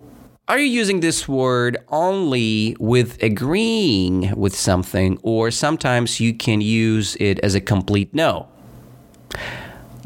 are 0.48 0.60
you 0.60 0.66
using 0.66 1.00
this 1.00 1.28
word 1.28 1.78
only 1.90 2.78
with 2.80 3.22
agreeing 3.24 4.36
with 4.36 4.56
something, 4.56 5.18
or 5.24 5.50
sometimes 5.50 6.20
you 6.20 6.36
can 6.36 6.62
use 6.62 7.16
it 7.20 7.40
as 7.40 7.56
a 7.56 7.62
complete 7.62 8.14
no? 8.14 8.48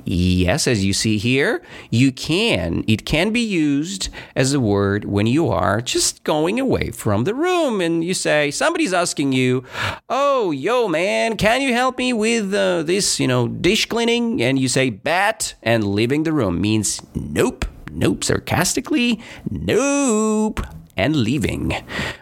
Yes, 0.06 0.68
as 0.68 0.84
you 0.86 0.94
see 0.94 1.18
here, 1.18 1.62
you 1.90 2.12
can. 2.12 2.84
It 2.88 3.06
can 3.06 3.32
be 3.32 3.42
used 3.42 4.10
as 4.36 4.54
a 4.54 4.60
word 4.60 5.06
when 5.06 5.28
you 5.28 5.50
are 5.50 5.82
just 5.82 6.24
going 6.24 6.60
away 6.60 6.92
from 6.92 7.24
the 7.24 7.34
room 7.34 7.82
and 7.82 8.04
you 8.04 8.14
say, 8.14 8.52
somebody's 8.52 8.94
asking 8.94 9.34
you, 9.34 9.64
Oh, 10.10 10.52
yo, 10.52 10.88
man, 10.88 11.38
can 11.38 11.62
you 11.62 11.74
help 11.74 11.98
me 11.98 12.14
with 12.14 12.54
uh, 12.54 12.84
this, 12.84 13.20
you 13.20 13.28
know, 13.28 13.48
dish 13.48 13.86
cleaning? 13.86 14.42
And 14.42 14.58
you 14.58 14.68
say, 14.68 14.90
bat, 14.90 15.54
and 15.64 15.84
leaving 15.84 16.24
the 16.24 16.34
room 16.34 16.62
means 16.62 17.02
nope, 17.14 17.66
nope, 17.92 18.24
sarcastically, 18.24 19.22
nope 19.50 20.60
and 21.00 21.16
leaving. 21.16 21.74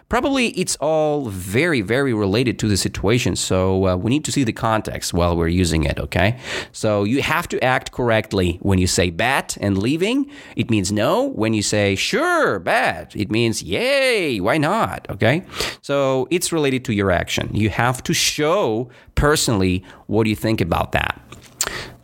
Probably 0.08 0.48
it's 0.50 0.76
all 0.76 1.28
very, 1.28 1.80
very 1.80 2.14
related 2.14 2.58
to 2.60 2.68
the 2.68 2.76
situation, 2.76 3.34
so 3.34 3.88
uh, 3.88 3.96
we 3.96 4.08
need 4.08 4.24
to 4.24 4.32
see 4.32 4.44
the 4.44 4.52
context 4.52 5.12
while 5.12 5.36
we're 5.36 5.48
using 5.48 5.82
it, 5.84 5.98
okay? 5.98 6.38
So 6.72 7.04
you 7.04 7.20
have 7.22 7.48
to 7.48 7.56
act 7.62 7.90
correctly 7.92 8.58
when 8.62 8.78
you 8.78 8.86
say 8.86 9.10
bat 9.10 9.58
and 9.60 9.76
leaving, 9.76 10.30
it 10.56 10.70
means 10.70 10.92
no. 10.92 11.28
When 11.42 11.52
you 11.54 11.62
say 11.62 11.96
sure, 11.96 12.60
bat, 12.60 13.14
it 13.16 13.30
means 13.30 13.62
yay, 13.62 14.40
why 14.40 14.58
not, 14.58 15.06
okay? 15.10 15.42
So 15.82 16.28
it's 16.30 16.52
related 16.52 16.84
to 16.86 16.92
your 16.94 17.10
action. 17.10 17.50
You 17.52 17.70
have 17.70 18.02
to 18.04 18.14
show 18.14 18.88
personally 19.14 19.84
what 20.06 20.24
do 20.24 20.30
you 20.30 20.36
think 20.36 20.60
about 20.60 20.92
that. 20.92 21.20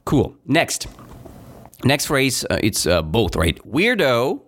Cool. 0.04 0.34
Next. 0.46 0.88
Next 1.84 2.06
phrase, 2.06 2.44
uh, 2.50 2.58
it's 2.62 2.86
uh, 2.86 3.02
both, 3.02 3.36
right? 3.36 3.58
Weirdo. 3.64 4.40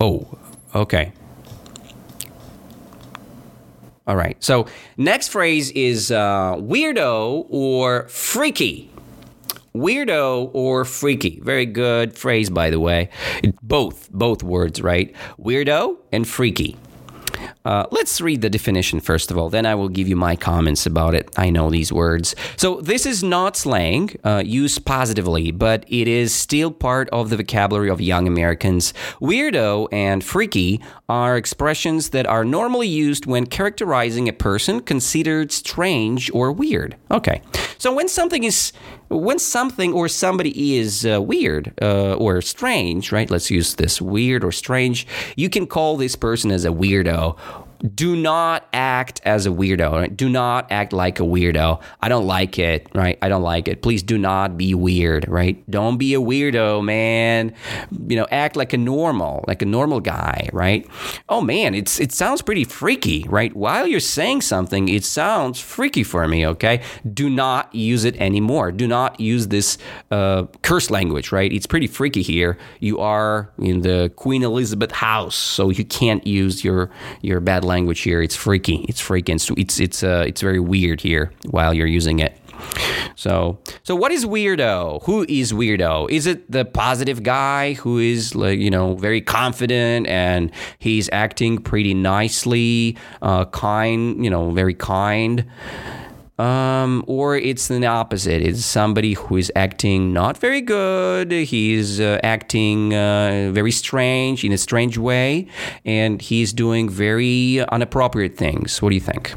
Oh, 0.00 0.38
Okay. 0.74 1.12
All 4.06 4.16
right. 4.16 4.36
So 4.42 4.66
next 4.96 5.28
phrase 5.28 5.70
is 5.70 6.10
uh, 6.10 6.56
weirdo 6.56 7.46
or 7.48 8.08
freaky. 8.08 8.90
Weirdo 9.74 10.50
or 10.52 10.84
freaky. 10.84 11.40
Very 11.40 11.66
good 11.66 12.16
phrase, 12.16 12.50
by 12.50 12.70
the 12.70 12.80
way. 12.80 13.08
Both, 13.62 14.10
both 14.12 14.42
words, 14.42 14.82
right? 14.82 15.14
Weirdo 15.38 15.96
and 16.10 16.28
freaky. 16.28 16.76
Uh, 17.64 17.86
let's 17.90 18.20
read 18.20 18.40
the 18.40 18.50
definition 18.50 19.00
first 19.00 19.30
of 19.30 19.38
all, 19.38 19.48
then 19.48 19.66
I 19.66 19.74
will 19.74 19.88
give 19.88 20.08
you 20.08 20.16
my 20.16 20.36
comments 20.36 20.86
about 20.86 21.14
it. 21.14 21.30
I 21.36 21.50
know 21.50 21.70
these 21.70 21.92
words. 21.92 22.34
So, 22.56 22.80
this 22.80 23.06
is 23.06 23.22
not 23.22 23.56
slang 23.56 24.16
uh, 24.24 24.42
used 24.44 24.84
positively, 24.84 25.50
but 25.50 25.84
it 25.88 26.08
is 26.08 26.34
still 26.34 26.70
part 26.70 27.08
of 27.10 27.30
the 27.30 27.36
vocabulary 27.36 27.90
of 27.90 28.00
young 28.00 28.26
Americans. 28.26 28.92
Weirdo 29.20 29.88
and 29.92 30.24
freaky 30.24 30.80
are 31.08 31.36
expressions 31.36 32.10
that 32.10 32.26
are 32.26 32.44
normally 32.44 32.88
used 32.88 33.26
when 33.26 33.46
characterizing 33.46 34.28
a 34.28 34.32
person 34.32 34.80
considered 34.80 35.52
strange 35.52 36.30
or 36.32 36.52
weird. 36.52 36.96
Okay. 37.10 37.42
So, 37.82 37.92
when 37.92 38.06
something 38.06 38.44
is 38.44 38.72
when 39.08 39.40
something 39.40 39.92
or 39.92 40.06
somebody 40.06 40.76
is 40.76 41.04
uh, 41.04 41.20
weird 41.20 41.74
uh, 41.82 42.14
or 42.14 42.40
strange, 42.40 43.10
right? 43.10 43.28
Let's 43.28 43.50
use 43.50 43.74
this 43.74 44.00
weird 44.00 44.44
or 44.44 44.52
strange. 44.52 45.04
You 45.34 45.50
can 45.50 45.66
call 45.66 45.96
this 45.96 46.14
person 46.14 46.52
as 46.52 46.64
a 46.64 46.68
weirdo 46.68 47.36
do 47.82 48.14
not 48.14 48.68
act 48.72 49.20
as 49.24 49.46
a 49.46 49.50
weirdo. 49.50 49.92
Right? 49.92 50.16
Do 50.16 50.28
not 50.28 50.70
act 50.70 50.92
like 50.92 51.18
a 51.18 51.24
weirdo. 51.24 51.82
I 52.00 52.08
don't 52.08 52.26
like 52.26 52.58
it, 52.58 52.86
right? 52.94 53.18
I 53.20 53.28
don't 53.28 53.42
like 53.42 53.68
it. 53.68 53.82
Please 53.82 54.02
do 54.02 54.16
not 54.16 54.56
be 54.56 54.74
weird, 54.74 55.26
right? 55.28 55.68
Don't 55.70 55.98
be 55.98 56.14
a 56.14 56.20
weirdo, 56.20 56.84
man. 56.84 57.52
You 58.06 58.16
know, 58.16 58.26
act 58.30 58.56
like 58.56 58.72
a 58.72 58.78
normal, 58.78 59.44
like 59.48 59.62
a 59.62 59.66
normal 59.66 60.00
guy, 60.00 60.48
right? 60.52 60.86
Oh 61.28 61.40
man, 61.40 61.74
it's 61.74 61.98
it 61.98 62.12
sounds 62.12 62.40
pretty 62.40 62.64
freaky, 62.64 63.26
right? 63.28 63.54
While 63.54 63.86
you're 63.86 64.00
saying 64.00 64.42
something, 64.42 64.88
it 64.88 65.04
sounds 65.04 65.60
freaky 65.60 66.04
for 66.04 66.26
me, 66.28 66.46
okay? 66.46 66.82
Do 67.12 67.28
not 67.28 67.74
use 67.74 68.04
it 68.04 68.16
anymore. 68.20 68.70
Do 68.70 68.86
not 68.86 69.18
use 69.18 69.48
this 69.48 69.78
uh, 70.10 70.44
curse 70.62 70.90
language, 70.90 71.32
right? 71.32 71.52
It's 71.52 71.66
pretty 71.66 71.88
freaky 71.88 72.22
here. 72.22 72.58
You 72.78 73.00
are 73.00 73.52
in 73.58 73.80
the 73.80 74.12
Queen 74.16 74.42
Elizabeth 74.42 74.92
house, 74.92 75.34
so 75.34 75.70
you 75.70 75.84
can't 75.84 76.24
use 76.26 76.64
your 76.64 76.90
your 77.22 77.40
bad 77.40 77.64
language 77.64 77.71
language 77.72 78.00
here. 78.00 78.20
It's 78.22 78.36
freaky. 78.36 78.84
It's 78.88 79.00
freaking. 79.00 79.36
It's 79.56 79.80
it's 79.80 80.02
uh, 80.02 80.24
it's 80.26 80.40
very 80.40 80.60
weird 80.60 81.00
here 81.00 81.32
while 81.50 81.72
you're 81.74 81.94
using 82.00 82.18
it. 82.20 82.32
So, 83.16 83.58
so 83.82 83.94
what 83.94 84.12
is 84.12 84.24
weirdo? 84.24 85.02
Who 85.04 85.26
is 85.28 85.52
weirdo? 85.52 86.10
Is 86.10 86.26
it 86.26 86.50
the 86.50 86.64
positive 86.64 87.22
guy 87.22 87.74
who 87.74 87.98
is 87.98 88.34
like 88.34 88.58
you 88.58 88.70
know 88.70 88.94
very 88.94 89.20
confident 89.20 90.06
and 90.06 90.50
he's 90.78 91.08
acting 91.12 91.58
pretty 91.58 91.94
nicely, 91.94 92.96
uh, 93.20 93.44
kind, 93.46 94.24
you 94.24 94.30
know, 94.30 94.50
very 94.50 94.74
kind? 94.74 95.44
Um, 96.38 97.04
or 97.06 97.36
it's 97.36 97.68
the 97.68 97.86
opposite. 97.86 98.42
It's 98.42 98.64
somebody 98.64 99.12
who 99.14 99.36
is 99.36 99.52
acting 99.54 100.12
not 100.12 100.38
very 100.38 100.60
good. 100.60 101.30
He's 101.30 102.00
uh, 102.00 102.18
acting 102.22 102.94
uh, 102.94 103.50
very 103.52 103.70
strange 103.70 104.42
in 104.42 104.52
a 104.52 104.58
strange 104.58 104.96
way, 104.98 105.46
and 105.84 106.20
he's 106.20 106.52
doing 106.52 106.88
very 106.88 107.58
inappropriate 107.58 108.36
things. 108.36 108.80
What 108.80 108.88
do 108.90 108.94
you 108.94 109.00
think? 109.00 109.34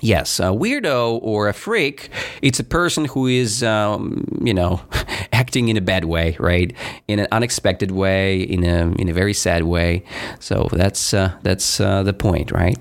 Yes, 0.00 0.38
a 0.38 0.52
weirdo 0.52 1.20
or 1.22 1.48
a 1.48 1.54
freak, 1.54 2.10
it's 2.42 2.60
a 2.60 2.64
person 2.64 3.06
who 3.06 3.26
is, 3.26 3.62
um, 3.62 4.26
you 4.42 4.52
know, 4.52 4.82
acting 5.32 5.68
in 5.68 5.78
a 5.78 5.80
bad 5.80 6.04
way, 6.04 6.36
right? 6.38 6.74
In 7.08 7.20
an 7.20 7.28
unexpected 7.32 7.90
way, 7.90 8.42
in 8.42 8.64
a 8.64 8.92
in 8.98 9.08
a 9.08 9.14
very 9.14 9.32
sad 9.32 9.62
way. 9.62 10.04
So 10.40 10.68
that's 10.72 11.14
uh, 11.14 11.32
that's 11.42 11.80
uh, 11.80 12.02
the 12.02 12.12
point, 12.12 12.52
right? 12.52 12.76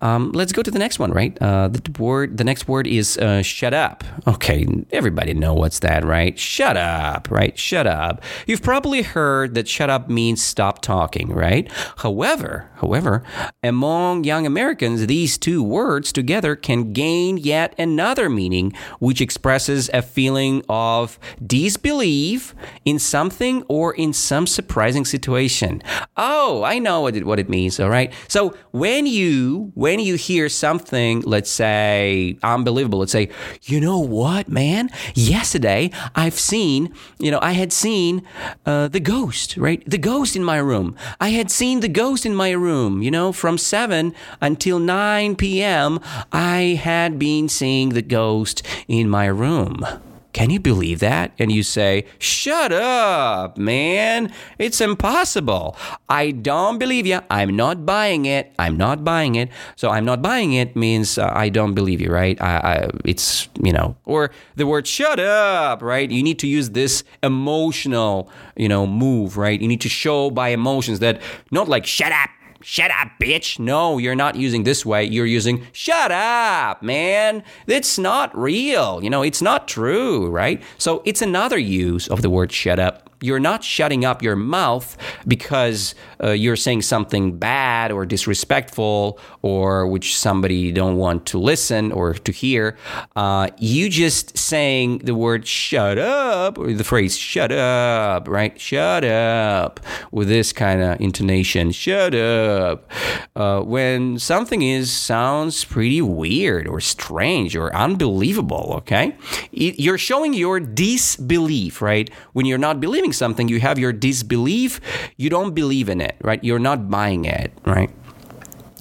Um, 0.00 0.32
let's 0.32 0.52
go 0.52 0.62
to 0.62 0.70
the 0.70 0.78
next 0.78 0.98
one, 0.98 1.12
right? 1.12 1.36
Uh, 1.40 1.68
the 1.68 1.82
word, 1.98 2.36
the 2.36 2.44
next 2.44 2.68
word 2.68 2.86
is 2.86 3.18
uh, 3.18 3.42
shut 3.42 3.74
up. 3.74 4.04
Okay, 4.26 4.66
everybody 4.90 5.34
know 5.34 5.54
what's 5.54 5.80
that, 5.80 6.04
right? 6.04 6.38
Shut 6.38 6.76
up, 6.76 7.30
right? 7.30 7.58
Shut 7.58 7.86
up. 7.86 8.22
You've 8.46 8.62
probably 8.62 9.02
heard 9.02 9.54
that 9.54 9.68
shut 9.68 9.90
up 9.90 10.08
means 10.08 10.42
stop 10.42 10.80
talking, 10.80 11.28
right? 11.30 11.70
However, 11.98 12.70
however, 12.76 13.22
among 13.62 14.24
young 14.24 14.46
Americans, 14.46 15.06
these 15.06 15.36
two 15.36 15.62
words 15.62 16.12
together 16.12 16.56
can 16.56 16.92
gain 16.92 17.36
yet 17.36 17.74
another 17.78 18.28
meaning, 18.28 18.72
which 19.00 19.20
expresses 19.20 19.90
a 19.92 20.02
feeling 20.02 20.62
of 20.68 21.18
disbelief 21.44 22.54
in 22.84 22.98
something 22.98 23.62
or 23.68 23.92
in 23.94 24.12
some 24.12 24.46
surprising 24.46 25.04
situation. 25.04 25.82
Oh, 26.16 26.62
I 26.62 26.78
know 26.78 27.02
what 27.02 27.16
it, 27.16 27.26
what 27.26 27.38
it 27.38 27.48
means. 27.48 27.78
All 27.80 27.90
right. 27.90 28.12
So 28.28 28.54
when 28.70 29.06
you 29.06 29.72
when 29.74 29.89
when 29.90 29.98
you 29.98 30.14
hear 30.14 30.48
something, 30.48 31.20
let's 31.22 31.50
say, 31.50 32.38
unbelievable, 32.44 33.00
let's 33.00 33.10
say, 33.10 33.28
you 33.64 33.80
know 33.80 33.98
what, 33.98 34.48
man? 34.48 34.88
Yesterday, 35.16 35.90
I've 36.14 36.38
seen, 36.38 36.94
you 37.18 37.32
know, 37.32 37.40
I 37.42 37.54
had 37.54 37.72
seen 37.72 38.22
uh, 38.64 38.86
the 38.86 39.00
ghost, 39.00 39.56
right? 39.56 39.82
The 39.90 39.98
ghost 39.98 40.36
in 40.36 40.44
my 40.44 40.58
room. 40.58 40.94
I 41.20 41.30
had 41.30 41.50
seen 41.50 41.80
the 41.80 41.88
ghost 41.88 42.24
in 42.24 42.36
my 42.36 42.52
room, 42.52 43.02
you 43.02 43.10
know, 43.10 43.32
from 43.32 43.58
7 43.58 44.14
until 44.40 44.78
9 44.78 45.34
p.m., 45.34 45.98
I 46.30 46.78
had 46.80 47.18
been 47.18 47.48
seeing 47.48 47.88
the 47.88 48.02
ghost 48.02 48.62
in 48.86 49.08
my 49.08 49.26
room. 49.26 49.84
Can 50.32 50.50
you 50.50 50.60
believe 50.60 51.00
that? 51.00 51.32
And 51.38 51.50
you 51.50 51.62
say, 51.62 52.06
Shut 52.18 52.72
up, 52.72 53.58
man. 53.58 54.32
It's 54.58 54.80
impossible. 54.80 55.76
I 56.08 56.30
don't 56.30 56.78
believe 56.78 57.06
you. 57.06 57.20
I'm 57.30 57.56
not 57.56 57.84
buying 57.84 58.26
it. 58.26 58.52
I'm 58.58 58.76
not 58.76 59.04
buying 59.04 59.34
it. 59.34 59.48
So 59.76 59.90
I'm 59.90 60.04
not 60.04 60.22
buying 60.22 60.52
it 60.52 60.76
means 60.76 61.18
uh, 61.18 61.30
I 61.34 61.48
don't 61.48 61.74
believe 61.74 62.00
you, 62.00 62.10
right? 62.10 62.40
I, 62.40 62.56
I, 62.56 62.90
it's, 63.04 63.48
you 63.62 63.72
know, 63.72 63.96
or 64.04 64.30
the 64.56 64.66
word 64.66 64.86
shut 64.86 65.18
up, 65.18 65.82
right? 65.82 66.10
You 66.10 66.22
need 66.22 66.38
to 66.40 66.46
use 66.46 66.70
this 66.70 67.02
emotional, 67.22 68.30
you 68.56 68.68
know, 68.68 68.86
move, 68.86 69.36
right? 69.36 69.60
You 69.60 69.68
need 69.68 69.80
to 69.80 69.88
show 69.88 70.30
by 70.30 70.50
emotions 70.50 71.00
that 71.00 71.20
not 71.50 71.68
like 71.68 71.86
shut 71.86 72.12
up 72.12 72.30
shut 72.62 72.90
up, 72.90 73.08
bitch. 73.20 73.58
No, 73.58 73.98
you're 73.98 74.14
not 74.14 74.36
using 74.36 74.64
this 74.64 74.84
way. 74.86 75.04
You're 75.04 75.26
using 75.26 75.66
shut 75.72 76.12
up, 76.12 76.82
man. 76.82 77.42
It's 77.66 77.98
not 77.98 78.36
real. 78.36 79.02
You 79.02 79.10
know, 79.10 79.22
it's 79.22 79.42
not 79.42 79.68
true, 79.68 80.28
right? 80.28 80.62
So 80.78 81.02
it's 81.04 81.22
another 81.22 81.58
use 81.58 82.08
of 82.08 82.22
the 82.22 82.30
word 82.30 82.52
shut 82.52 82.78
up 82.78 83.09
you're 83.20 83.40
not 83.40 83.62
shutting 83.62 84.04
up 84.04 84.22
your 84.22 84.36
mouth 84.36 84.96
because 85.26 85.94
uh, 86.22 86.30
you're 86.30 86.56
saying 86.56 86.82
something 86.82 87.36
bad 87.36 87.92
or 87.92 88.06
disrespectful 88.06 89.18
or 89.42 89.86
which 89.86 90.16
somebody 90.16 90.72
don't 90.72 90.96
want 90.96 91.26
to 91.26 91.38
listen 91.38 91.92
or 91.92 92.14
to 92.14 92.32
hear. 92.32 92.76
Uh, 93.16 93.48
you 93.58 93.88
just 93.88 94.36
saying 94.36 94.98
the 94.98 95.14
word 95.14 95.46
shut 95.46 95.98
up 95.98 96.58
or 96.58 96.72
the 96.72 96.84
phrase 96.84 97.16
shut 97.16 97.52
up, 97.52 98.28
right? 98.28 98.58
Shut 98.60 99.04
up 99.04 99.80
with 100.10 100.28
this 100.28 100.52
kind 100.52 100.82
of 100.82 101.00
intonation. 101.00 101.72
Shut 101.72 102.14
up. 102.14 102.90
Uh, 103.36 103.60
when 103.60 104.18
something 104.18 104.62
is 104.62 104.92
sounds 104.92 105.64
pretty 105.64 106.02
weird 106.02 106.66
or 106.66 106.80
strange 106.80 107.56
or 107.56 107.74
unbelievable, 107.74 108.74
okay? 108.76 109.16
You're 109.52 109.98
showing 109.98 110.34
your 110.34 110.60
disbelief, 110.60 111.82
right? 111.82 112.10
When 112.32 112.46
you're 112.46 112.58
not 112.58 112.80
believing 112.80 113.09
something, 113.12 113.48
you 113.48 113.60
have 113.60 113.78
your 113.78 113.92
disbelief, 113.92 114.80
you 115.16 115.30
don't 115.30 115.54
believe 115.54 115.88
in 115.88 116.00
it, 116.00 116.16
right? 116.22 116.42
You're 116.42 116.58
not 116.58 116.90
buying 116.90 117.24
it, 117.24 117.52
right? 117.64 117.90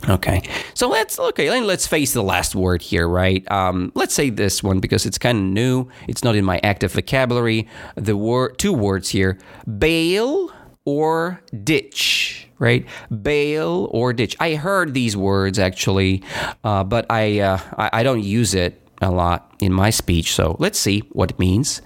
Okay, 0.08 0.42
so 0.74 0.88
let's 0.88 1.20
okay. 1.20 1.60
Let's 1.62 1.86
face 1.86 2.14
the 2.14 2.24
last 2.24 2.56
word 2.56 2.82
here, 2.82 3.08
right? 3.08 3.50
Um, 3.52 3.92
let's 3.96 4.14
say 4.14 4.30
this 4.30 4.64
one 4.64 4.80
because 4.80 5.06
it's 5.06 5.18
kind 5.18 5.38
of 5.38 5.44
new. 5.44 5.90
It's 6.08 6.24
not 6.24 6.36
in 6.36 6.46
my 6.46 6.60
active 6.64 6.94
vocabulary. 6.94 7.68
The 7.96 8.16
word, 8.16 8.58
two 8.58 8.72
words 8.72 9.10
here: 9.10 9.38
bail 9.78 10.52
or 10.86 11.42
ditch, 11.64 12.48
right? 12.60 12.86
Bail 13.22 13.90
or 13.92 14.14
ditch. 14.14 14.38
I 14.40 14.56
heard 14.56 14.94
these 14.94 15.18
words 15.18 15.60
actually, 15.60 16.24
uh, 16.64 16.86
but 16.86 17.06
I, 17.10 17.40
uh, 17.40 17.60
I 17.78 17.90
I 18.00 18.04
don't 18.04 18.24
use 18.24 18.54
it 18.54 18.82
a 19.02 19.12
lot 19.12 19.54
in 19.60 19.74
my 19.74 19.90
speech, 19.90 20.34
so 20.34 20.56
let's 20.60 20.80
see 20.80 21.00
what 21.12 21.32
it 21.32 21.40
means. 21.40 21.82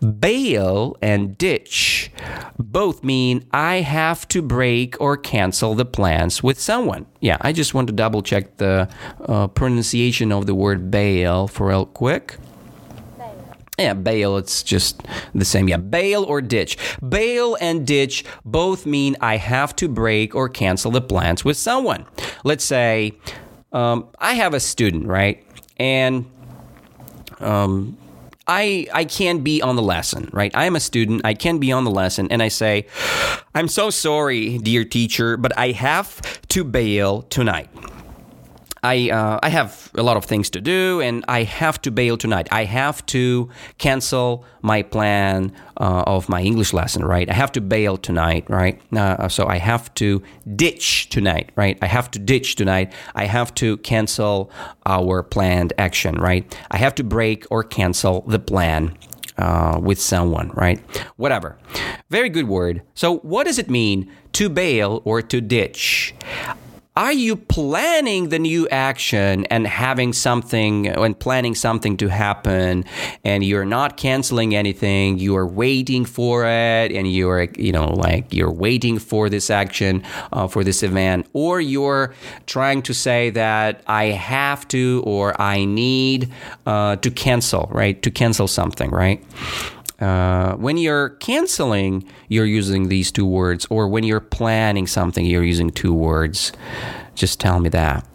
Bail 0.00 0.96
and 1.02 1.36
ditch 1.38 2.10
both 2.58 3.02
mean 3.02 3.46
I 3.52 3.76
have 3.76 4.28
to 4.28 4.42
break 4.42 5.00
or 5.00 5.16
cancel 5.16 5.74
the 5.74 5.84
plans 5.84 6.42
with 6.42 6.60
someone. 6.60 7.06
Yeah, 7.20 7.38
I 7.40 7.52
just 7.52 7.74
want 7.74 7.86
to 7.88 7.92
double 7.92 8.22
check 8.22 8.56
the 8.58 8.88
uh, 9.20 9.48
pronunciation 9.48 10.32
of 10.32 10.46
the 10.46 10.54
word 10.54 10.90
bail 10.90 11.48
for 11.48 11.68
real 11.68 11.86
quick. 11.86 12.36
Yeah, 13.78 13.94
bail, 13.94 14.36
it's 14.36 14.62
just 14.62 15.02
the 15.34 15.44
same. 15.46 15.66
Yeah, 15.66 15.78
bail 15.78 16.24
or 16.24 16.42
ditch. 16.42 16.76
Bail 17.08 17.56
and 17.62 17.86
ditch 17.86 18.26
both 18.44 18.84
mean 18.84 19.16
I 19.22 19.38
have 19.38 19.74
to 19.76 19.88
break 19.88 20.34
or 20.34 20.50
cancel 20.50 20.90
the 20.90 21.00
plans 21.00 21.46
with 21.46 21.56
someone. 21.56 22.04
Let's 22.44 22.64
say 22.64 23.14
um, 23.72 24.08
I 24.18 24.34
have 24.34 24.52
a 24.52 24.60
student, 24.60 25.06
right? 25.06 25.42
And 25.78 26.26
um, 27.40 27.96
I 28.46 28.86
I 28.92 29.04
can 29.04 29.40
be 29.40 29.62
on 29.62 29.76
the 29.76 29.82
lesson, 29.82 30.28
right? 30.32 30.50
I 30.54 30.64
am 30.64 30.76
a 30.76 30.80
student. 30.80 31.22
I 31.24 31.34
can 31.34 31.58
be 31.58 31.72
on 31.72 31.84
the 31.84 31.90
lesson, 31.90 32.28
and 32.30 32.42
I 32.42 32.48
say, 32.48 32.86
"I'm 33.54 33.68
so 33.68 33.90
sorry, 33.90 34.58
dear 34.58 34.84
teacher, 34.84 35.36
but 35.36 35.56
I 35.56 35.70
have 35.72 36.20
to 36.48 36.64
bail 36.64 37.22
tonight." 37.22 37.70
I 38.82 39.10
uh, 39.10 39.38
I 39.42 39.48
have 39.50 39.90
a 39.94 40.02
lot 40.02 40.16
of 40.16 40.24
things 40.24 40.50
to 40.50 40.60
do, 40.60 41.00
and 41.00 41.24
I 41.28 41.42
have 41.42 41.80
to 41.82 41.90
bail 41.90 42.16
tonight. 42.16 42.48
I 42.50 42.64
have 42.64 43.04
to 43.06 43.50
cancel 43.78 44.44
my 44.62 44.82
plan 44.82 45.52
uh, 45.76 46.04
of 46.06 46.28
my 46.28 46.40
English 46.42 46.72
lesson, 46.72 47.04
right? 47.04 47.28
I 47.28 47.34
have 47.34 47.52
to 47.52 47.60
bail 47.60 47.96
tonight, 47.96 48.44
right? 48.48 48.80
Uh, 48.92 49.28
so 49.28 49.46
I 49.46 49.58
have 49.58 49.92
to 49.94 50.22
ditch 50.56 51.08
tonight, 51.10 51.50
right? 51.56 51.78
I 51.82 51.86
have 51.86 52.10
to 52.12 52.18
ditch 52.18 52.56
tonight. 52.56 52.92
I 53.14 53.26
have 53.26 53.54
to 53.56 53.76
cancel 53.78 54.50
our 54.86 55.22
planned 55.22 55.72
action, 55.78 56.14
right? 56.16 56.56
I 56.70 56.78
have 56.78 56.94
to 56.96 57.04
break 57.04 57.46
or 57.50 57.62
cancel 57.62 58.22
the 58.22 58.38
plan 58.38 58.96
uh, 59.40 59.80
with 59.82 60.00
someone, 60.00 60.50
right? 60.54 60.80
Whatever. 61.16 61.58
Very 62.10 62.28
good 62.28 62.48
word. 62.48 62.82
So, 62.94 63.18
what 63.18 63.44
does 63.46 63.58
it 63.58 63.70
mean 63.70 64.10
to 64.32 64.48
bail 64.48 65.02
or 65.04 65.22
to 65.22 65.40
ditch? 65.40 66.14
Are 67.00 67.14
you 67.14 67.34
planning 67.34 68.28
the 68.28 68.38
new 68.38 68.68
action 68.68 69.46
and 69.46 69.66
having 69.66 70.12
something 70.12 70.86
and 70.86 71.18
planning 71.18 71.54
something 71.54 71.96
to 71.96 72.08
happen 72.08 72.84
and 73.24 73.42
you're 73.42 73.64
not 73.64 73.96
canceling 73.96 74.54
anything 74.54 75.18
you're 75.18 75.46
waiting 75.46 76.04
for 76.04 76.44
it 76.44 76.92
and 76.92 77.10
you're 77.10 77.44
you 77.56 77.72
know 77.72 77.86
like 77.94 78.30
you're 78.34 78.52
waiting 78.52 78.98
for 78.98 79.30
this 79.30 79.48
action 79.48 80.02
uh, 80.34 80.46
for 80.46 80.62
this 80.62 80.82
event 80.82 81.26
or 81.32 81.58
you're 81.58 82.12
trying 82.44 82.82
to 82.82 82.92
say 82.92 83.30
that 83.30 83.82
i 83.86 84.04
have 84.04 84.68
to 84.68 85.02
or 85.06 85.40
i 85.40 85.64
need 85.64 86.30
uh, 86.66 86.96
to 86.96 87.10
cancel 87.10 87.66
right? 87.72 88.02
To 88.02 88.10
cancel 88.10 88.46
something 88.46 88.90
right 88.90 89.24
uh, 90.00 90.54
when 90.56 90.76
you're 90.76 91.10
canceling, 91.10 92.04
you're 92.28 92.46
using 92.46 92.88
these 92.88 93.12
two 93.12 93.26
words, 93.26 93.66
or 93.70 93.88
when 93.88 94.04
you're 94.04 94.20
planning 94.20 94.86
something, 94.86 95.26
you're 95.26 95.44
using 95.44 95.70
two 95.70 95.92
words. 95.92 96.52
Just 97.14 97.38
tell 97.40 97.60
me 97.60 97.68
that. 97.70 98.06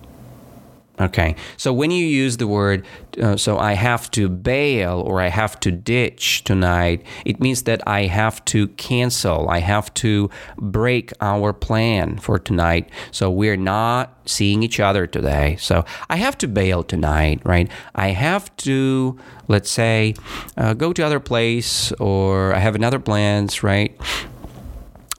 Okay, 0.98 1.36
so 1.58 1.74
when 1.74 1.92
you 1.92 2.06
use 2.06 2.38
the 2.38 2.48
word, 2.48 2.86
uh, 3.22 3.36
so 3.36 3.58
I 3.58 3.74
have 3.74 4.10
to 4.12 4.30
bail 4.30 5.02
or 5.02 5.20
I 5.20 5.28
have 5.28 5.60
to 5.62 5.72
ditch 5.72 6.46
tonight, 6.46 7.06
it 7.26 7.42
means 7.42 7.64
that 7.64 7.86
I 7.86 8.04
have 8.06 8.46
to 8.46 8.70
cancel, 8.70 9.50
I 9.50 9.60
have 9.60 9.94
to 9.96 10.30
break 10.58 11.12
our 11.20 11.52
plan 11.52 12.18
for 12.18 12.40
tonight. 12.40 12.90
So 13.12 13.30
we're 13.30 13.58
not 13.58 14.16
seeing 14.26 14.64
each 14.64 14.80
other 14.80 15.06
today. 15.06 15.58
So 15.60 15.84
I 16.10 16.16
have 16.16 16.38
to 16.40 16.48
bail 16.48 16.82
tonight, 16.82 17.42
right? 17.44 17.70
I 17.94 18.10
have 18.10 18.56
to, 18.58 19.20
let's 19.50 19.70
say, 19.70 20.16
uh, 20.56 20.76
go 20.76 20.94
to 20.94 21.06
other 21.06 21.20
place 21.20 21.92
or 21.94 22.54
I 22.54 22.60
have 22.60 22.76
another 22.76 23.00
plans, 23.00 23.64
right? 23.64 24.00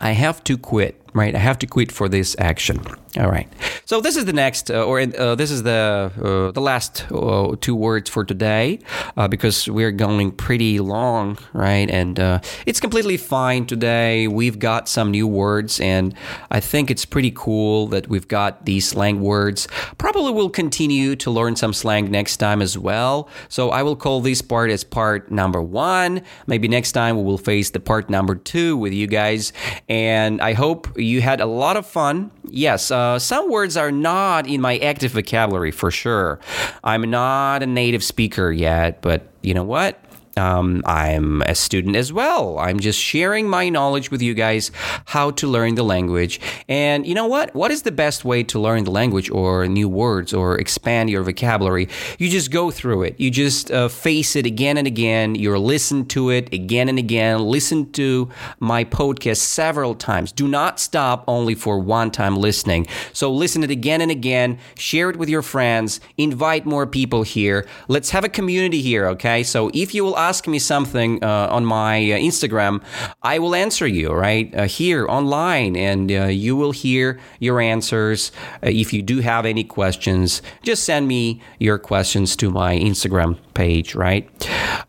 I 0.01 0.13
have 0.13 0.43
to 0.45 0.59
quit, 0.59 1.01
right? 1.17 1.35
I 1.35 1.39
have 1.39 1.59
to 1.61 1.67
quit 1.67 1.91
for 1.91 2.09
this 2.09 2.37
action. 2.39 2.81
All 3.19 3.31
right. 3.31 3.49
So 3.87 4.01
this 4.03 4.17
is 4.17 4.27
the 4.27 4.33
next, 4.35 4.71
uh, 4.71 4.85
or 4.85 5.01
uh, 5.01 5.35
this 5.37 5.51
is 5.51 5.63
the 5.63 6.13
uh, 6.23 6.51
the 6.51 6.61
last 6.61 7.07
uh, 7.11 7.57
two 7.61 7.75
words 7.75 8.11
for 8.11 8.25
today, 8.25 8.79
uh, 9.17 9.27
because 9.27 9.69
we're 9.69 9.93
going 9.93 10.33
pretty 10.33 10.81
long, 10.81 11.39
right? 11.55 11.89
And 11.89 12.21
uh, 12.21 12.41
it's 12.67 12.79
completely 12.79 13.17
fine 13.17 13.65
today. 13.67 14.29
We've 14.29 14.59
got 14.59 14.89
some 14.89 15.11
new 15.11 15.27
words, 15.27 15.81
and 15.81 16.15
I 16.51 16.61
think 16.61 16.91
it's 16.91 17.07
pretty 17.07 17.33
cool 17.35 17.87
that 17.87 18.09
we've 18.09 18.29
got 18.29 18.67
these 18.67 18.87
slang 18.89 19.21
words. 19.23 19.67
Probably 19.97 20.33
we'll 20.33 20.51
continue 20.51 21.17
to 21.17 21.31
learn 21.31 21.57
some 21.57 21.73
slang 21.73 22.11
next 22.11 22.37
time 22.37 22.61
as 22.61 22.77
well. 22.77 23.31
So 23.49 23.71
I 23.71 23.83
will 23.83 23.97
call 23.97 24.21
this 24.21 24.43
part 24.43 24.71
as 24.71 24.85
part 24.85 25.31
number 25.31 25.63
one. 25.63 26.21
Maybe 26.47 26.69
next 26.69 26.93
time 26.93 27.17
we 27.17 27.23
will 27.23 27.39
face 27.39 27.71
the 27.71 27.81
part 27.81 28.11
number 28.11 28.35
two 28.35 28.77
with 28.77 28.93
you 28.93 29.07
guys, 29.07 29.55
and 29.89 30.43
I 30.43 30.53
hope 30.53 30.89
you 31.07 31.21
had 31.21 31.41
a 31.41 31.47
lot 31.47 31.77
of 31.77 31.87
fun. 31.87 32.31
Yes. 32.49 32.91
Uh, 32.91 33.19
some 33.19 33.51
words 33.51 33.77
are 33.77 33.93
not 33.93 34.47
in 34.47 34.61
my 34.61 34.79
active 34.79 35.13
vocabulary 35.13 35.71
for 35.71 35.91
sure. 35.91 36.39
I'm 36.85 37.09
not 37.11 37.63
a 37.63 37.67
native 37.67 38.05
speaker 38.05 38.53
yet, 38.53 39.03
but 39.03 39.29
you 39.43 39.55
know 39.55 39.65
what? 39.65 40.01
Um, 40.37 40.83
I'm 40.85 41.43
a 41.43 41.55
student 41.55 41.97
as 41.97 42.13
well. 42.13 42.59
I'm 42.59 42.81
just 42.81 43.01
sharing 43.01 43.49
my 43.49 43.69
knowledge 43.69 44.11
with 44.11 44.23
you 44.23 44.35
guys 44.35 44.71
how 45.07 45.31
to 45.33 45.47
learn 45.47 45.75
the 45.75 45.83
language. 45.85 46.41
And 46.69 47.07
you 47.07 47.15
know 47.15 47.27
what? 47.27 47.55
What 47.55 47.71
is 47.71 47.83
the 47.83 47.93
best 47.93 48.25
way 48.25 48.43
to 48.45 48.59
learn 48.59 48.85
the 48.85 48.91
language 48.91 49.31
or 49.31 49.67
new 49.67 49.89
words 49.89 50.33
or 50.35 50.59
expand 50.59 51.11
your 51.11 51.23
vocabulary? 51.23 51.89
You 52.19 52.29
just 52.29 52.51
go 52.51 52.71
through 52.71 53.05
it. 53.05 53.19
You 53.19 53.31
just 53.31 53.71
uh, 53.71 53.89
face 53.89 54.37
it 54.37 54.47
again 54.47 54.77
and 54.77 54.87
again. 54.87 55.35
You're 55.35 55.59
listen 55.59 56.07
to 56.07 56.31
it 56.31 56.53
again 56.53 56.89
and 56.89 56.99
again. 56.99 57.41
Listen 57.41 57.91
to 57.93 58.29
my 58.61 58.85
podcast 58.85 59.39
several 59.39 59.95
times. 59.95 60.33
Do 60.33 60.47
not 60.47 60.79
stop 60.79 61.25
only 61.27 61.55
for 61.55 61.79
one 61.79 62.11
time 62.11 62.37
listening. 62.37 62.87
So 63.13 63.33
listen 63.33 63.63
it 63.63 63.71
again 63.71 64.01
and 64.01 64.11
again. 64.11 64.59
Share 64.77 65.11
it 65.11 65.17
with 65.17 65.29
your 65.29 65.43
friends. 65.43 66.01
Invite 66.17 66.67
more 66.67 66.87
people 66.87 67.23
here. 67.23 67.67
Let's 67.89 68.11
have 68.11 68.25
a 68.25 68.29
community 68.29 68.83
here, 68.83 69.07
okay? 69.09 69.43
So 69.43 69.71
if 69.75 69.95
you 69.95 70.05
will 70.05 70.17
ask 70.27 70.49
me 70.49 70.59
something 70.59 71.23
uh, 71.23 71.57
on 71.57 71.65
my 71.65 71.99
uh, 71.99 72.19
Instagram, 72.19 72.83
I 73.23 73.39
will 73.39 73.55
answer 73.55 73.87
you 73.87 74.13
right 74.13 74.53
uh, 74.55 74.65
here 74.65 75.07
online, 75.07 75.77
and 75.77 76.11
uh, 76.11 76.25
you 76.25 76.57
will 76.57 76.73
hear 76.73 77.21
your 77.39 77.61
answers. 77.61 78.33
Uh, 78.63 78.71
if 78.83 78.93
you 78.93 79.03
do 79.03 79.21
have 79.21 79.47
any 79.47 79.63
questions, 79.63 80.43
just 80.63 80.83
send 80.83 81.07
me 81.07 81.41
your 81.61 81.79
questions 81.79 82.35
to 82.37 82.51
my 82.51 82.77
Instagram 82.77 83.39
page, 83.55 83.95
right? 83.95 84.25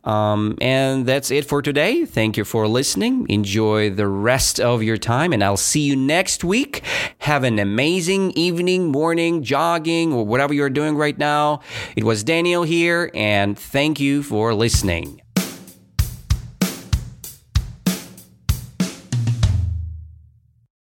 Um, 0.04 0.58
and 0.60 1.06
that's 1.06 1.30
it 1.30 1.46
for 1.46 1.62
today. 1.62 2.06
Thank 2.06 2.36
you 2.38 2.44
for 2.44 2.68
listening. 2.68 3.26
Enjoy 3.30 3.92
the 3.92 4.08
rest 4.08 4.60
of 4.60 4.82
your 4.82 4.98
time, 4.98 5.34
and 5.34 5.44
I'll 5.44 5.66
see 5.72 5.82
you 5.82 5.96
next 5.96 6.44
week. 6.44 6.82
Have 7.20 7.44
an 7.44 7.60
amazing 7.60 8.32
evening, 8.32 8.92
morning, 8.92 9.44
jogging, 9.44 10.14
or 10.14 10.26
whatever 10.26 10.54
you're 10.54 10.70
doing 10.82 10.96
right 10.96 11.18
now. 11.18 11.62
It 11.96 12.04
was 12.04 12.24
Daniel 12.24 12.64
here, 12.64 13.12
and 13.14 13.58
thank 13.58 14.00
you 14.00 14.24
for 14.24 14.54
listening. 14.54 15.22